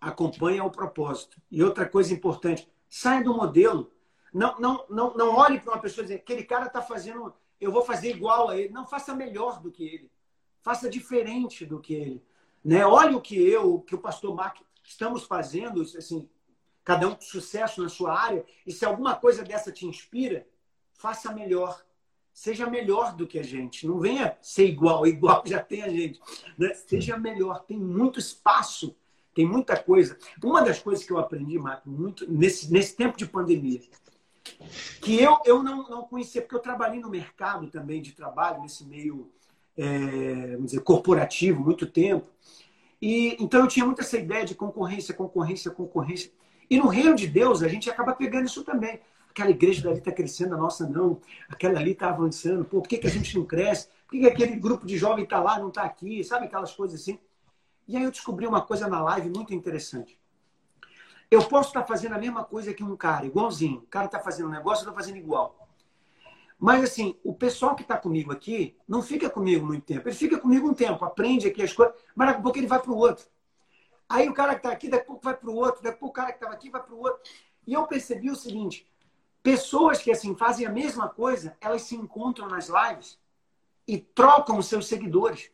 [0.00, 1.40] acompanha o propósito.
[1.50, 3.90] E outra coisa importante, saia do modelo.
[4.32, 7.72] Não, não, não, não olhe para uma pessoa e dizer, aquele cara está fazendo, eu
[7.72, 8.72] vou fazer igual a ele.
[8.72, 10.10] Não, faça melhor do que ele.
[10.62, 12.24] Faça diferente do que ele.
[12.64, 12.84] Né?
[12.84, 16.28] Olhe o que eu, que o pastor Mark estamos fazendo, assim,
[16.82, 20.46] cada um com sucesso na sua área, e se alguma coisa dessa te inspira,
[20.92, 21.84] faça melhor.
[22.34, 23.86] Seja melhor do que a gente.
[23.86, 26.20] Não venha ser igual, igual já tem a gente.
[26.58, 26.74] Né?
[26.74, 27.64] Seja melhor.
[27.64, 28.94] Tem muito espaço
[29.34, 30.16] tem muita coisa.
[30.42, 33.80] Uma das coisas que eu aprendi, Marco, muito nesse, nesse tempo de pandemia,
[35.02, 38.84] que eu, eu não, não conhecia, porque eu trabalhei no mercado também de trabalho, nesse
[38.84, 39.28] meio
[39.76, 42.26] é, vamos dizer, corporativo, muito tempo.
[43.02, 46.30] E então eu tinha muito essa ideia de concorrência, concorrência, concorrência.
[46.70, 49.00] E no reino de Deus, a gente acaba pegando isso também.
[49.34, 51.20] Aquela igreja dali está crescendo, a nossa não.
[51.48, 52.64] Aquela ali está avançando.
[52.64, 53.88] Pô, por que, que a gente não cresce?
[54.06, 56.22] Por que, que aquele grupo de jovem está lá não está aqui?
[56.22, 57.18] Sabe aquelas coisas assim?
[57.88, 60.16] E aí eu descobri uma coisa na live muito interessante.
[61.28, 63.78] Eu posso estar fazendo a mesma coisa que um cara, igualzinho.
[63.78, 65.68] O cara está fazendo um negócio, eu estou fazendo igual.
[66.56, 70.08] Mas assim, o pessoal que está comigo aqui não fica comigo muito tempo.
[70.08, 72.80] Ele fica comigo um tempo, aprende aqui as coisas, mas daqui a pouco ele vai
[72.80, 73.26] para o outro.
[74.08, 75.98] Aí o cara que está aqui, daqui a pouco vai para o outro, daqui a
[75.98, 77.20] pouco o cara que estava aqui vai para o outro.
[77.66, 78.86] E eu percebi o seguinte:
[79.44, 83.18] pessoas que assim fazem a mesma coisa, elas se encontram nas lives
[83.86, 85.50] e trocam os seus seguidores.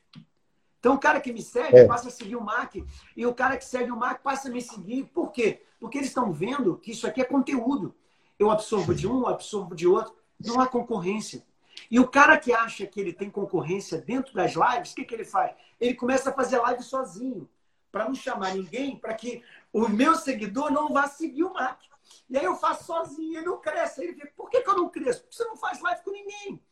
[0.79, 1.87] Então, o cara que me segue é.
[1.87, 2.77] passa a seguir o Mac,
[3.17, 5.05] e o cara que segue o Mac passa a me seguir.
[5.13, 5.65] Por quê?
[5.81, 7.93] Porque eles estão vendo que isso aqui é conteúdo.
[8.39, 10.15] Eu absorvo de um, absorvo de outro.
[10.39, 11.45] Não há concorrência.
[11.91, 15.15] E o cara que acha que ele tem concorrência dentro das lives, o que, que
[15.15, 15.53] ele faz?
[15.81, 17.49] Ele começa a fazer live sozinho,
[17.91, 21.90] para não chamar ninguém, para que o meu seguidor não vá seguir o Mac.
[22.29, 24.01] E aí eu faço sozinho, ele não cresce.
[24.01, 25.23] Aí ele fica, por que, que eu não cresço?
[25.23, 26.63] Porque você não faz live com ninguém.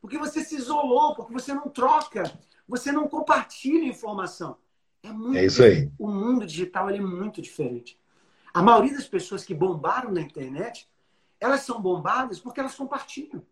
[0.00, 2.22] Porque você se isolou, porque você não troca
[2.68, 4.58] você não compartilha informação.
[5.02, 5.90] É, muito é isso aí.
[5.98, 7.98] O mundo digital é muito diferente.
[8.52, 10.88] A maioria das pessoas que bombaram na internet,
[11.40, 13.42] elas são bombadas porque elas compartilham.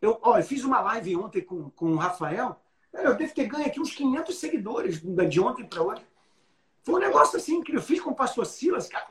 [0.00, 2.58] Eu, ó, eu fiz uma live ontem com, com o Rafael.
[2.92, 6.06] Eu devo ter ganho aqui uns 500 seguidores de ontem para hoje.
[6.82, 7.80] Foi um negócio assim incrível.
[7.80, 9.08] Eu fiz com o pastor Silas, cara,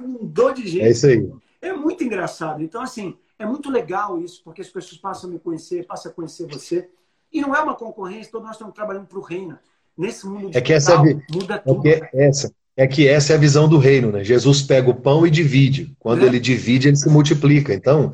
[0.00, 0.86] um dor de jeito.
[0.86, 1.30] É isso aí.
[1.60, 2.62] É muito engraçado.
[2.62, 6.14] Então, assim, é muito legal isso, porque as pessoas passam a me conhecer, passam a
[6.14, 6.88] conhecer você.
[7.32, 9.58] E não é uma concorrência, todos nós estamos trabalhando para o reino.
[9.96, 10.98] Nesse mundo digital, é que essa é,
[11.32, 11.86] muda é tudo.
[11.86, 14.22] É que essa, é que essa é a visão do reino, né?
[14.22, 15.96] Jesus pega o pão e divide.
[15.98, 16.26] Quando é.
[16.26, 17.72] ele divide, ele se multiplica.
[17.72, 18.12] Então,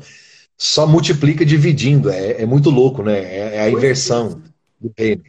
[0.57, 2.09] só multiplica dividindo.
[2.09, 3.19] É, é muito louco, né?
[3.19, 4.41] É, é a inversão
[4.79, 5.23] do reino.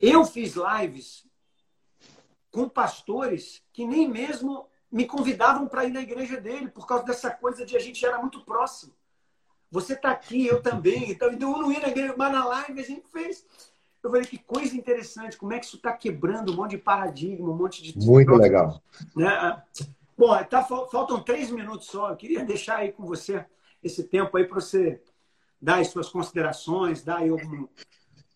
[0.00, 1.24] Eu fiz lives
[2.52, 7.30] com pastores que nem mesmo me convidavam para ir na igreja dele, por causa dessa
[7.30, 8.92] coisa de a gente era muito próximo.
[9.70, 11.10] Você está aqui, eu também.
[11.10, 13.44] Então, eu não ia na igreja, mas na live a gente fez.
[14.02, 17.50] Eu falei, que coisa interessante, como é que isso está quebrando um monte de paradigma,
[17.50, 17.98] um monte de.
[18.06, 18.80] Muito legal.
[19.14, 19.62] Né?
[20.16, 22.10] Bom, tá, faltam três minutos só.
[22.10, 23.44] Eu queria deixar aí com você
[23.82, 25.00] esse tempo aí para você
[25.60, 27.68] dar as suas considerações, dar aí algum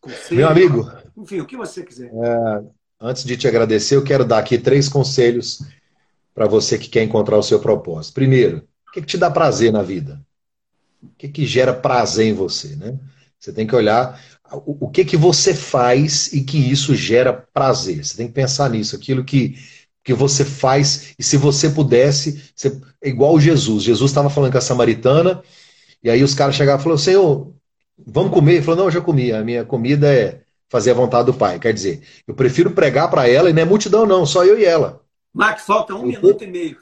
[0.01, 0.37] conselho.
[0.37, 0.93] Meu amigo.
[1.17, 2.13] Enfim, o que você quiser.
[2.13, 2.65] É,
[3.01, 5.61] antes de te agradecer, eu quero dar aqui três conselhos
[6.35, 8.15] para você que quer encontrar o seu propósito.
[8.15, 8.59] Primeiro,
[8.89, 10.21] o que, que te dá prazer na vida?
[11.03, 12.99] O que, que gera prazer em você, né?
[13.39, 14.21] Você tem que olhar
[14.53, 18.05] o, o que que você faz e que isso gera prazer.
[18.05, 19.57] Você tem que pensar nisso, aquilo que,
[20.05, 23.83] que você faz, e se você pudesse, você, é igual Jesus.
[23.83, 25.43] Jesus estava falando com a samaritana,
[26.03, 27.55] e aí os caras chegavam e falaram, Senhor,
[28.07, 28.55] vamos comer?
[28.55, 31.59] Ele falou, não, eu já comi, a minha comida é fazer a vontade do Pai.
[31.59, 34.65] Quer dizer, eu prefiro pregar para ela, e não é multidão não, só eu e
[34.65, 35.02] ela.
[35.33, 36.79] Max, falta um eu minuto e meio.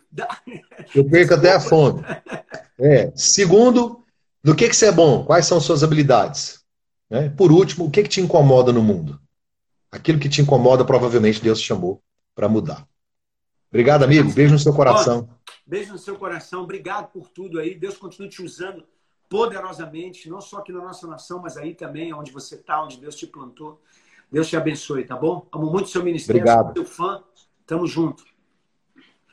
[0.94, 2.02] Eu perco até a fome.
[2.78, 3.12] É.
[3.14, 4.04] Segundo,
[4.42, 5.24] no que, que você é bom?
[5.24, 6.64] Quais são suas habilidades?
[7.08, 7.28] Né?
[7.28, 9.20] Por último, o que, que te incomoda no mundo?
[9.90, 12.02] Aquilo que te incomoda, provavelmente Deus te chamou
[12.34, 12.86] para mudar.
[13.70, 14.32] Obrigado, amigo.
[14.32, 15.28] Beijo no seu coração.
[15.64, 16.62] Beijo no seu coração.
[16.62, 17.74] Obrigado por tudo aí.
[17.74, 18.84] Deus continue te usando
[19.28, 23.14] poderosamente, não só aqui na nossa nação, mas aí também, onde você está, onde Deus
[23.14, 23.80] te plantou.
[24.30, 25.46] Deus te abençoe, tá bom?
[25.52, 26.66] Amo muito seu ministério, Obrigado.
[26.66, 27.22] sou seu fã.
[27.64, 28.24] Tamo junto.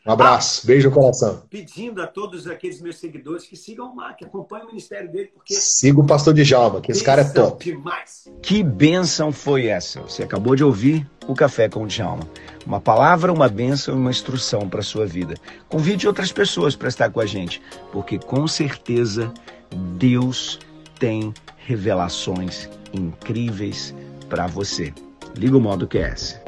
[0.08, 1.44] Um abraço, beijo no coração.
[1.50, 5.30] Pedindo a todos aqueles meus seguidores que sigam o Mar, que acompanhem o ministério dele,
[5.34, 5.54] porque.
[5.54, 7.66] Siga o pastor de Jalma, que esse cara é top.
[7.66, 8.32] Demais.
[8.42, 10.00] Que bênção foi essa?
[10.00, 12.24] Você acabou de ouvir o Café com o Djalma.
[12.66, 15.36] Uma palavra, uma bênção e uma instrução para a sua vida.
[15.68, 19.34] Convide outras pessoas para estar com a gente, porque com certeza
[19.98, 20.58] Deus
[20.98, 23.94] tem revelações incríveis
[24.30, 24.94] para você.
[25.36, 26.40] Liga o modo QS.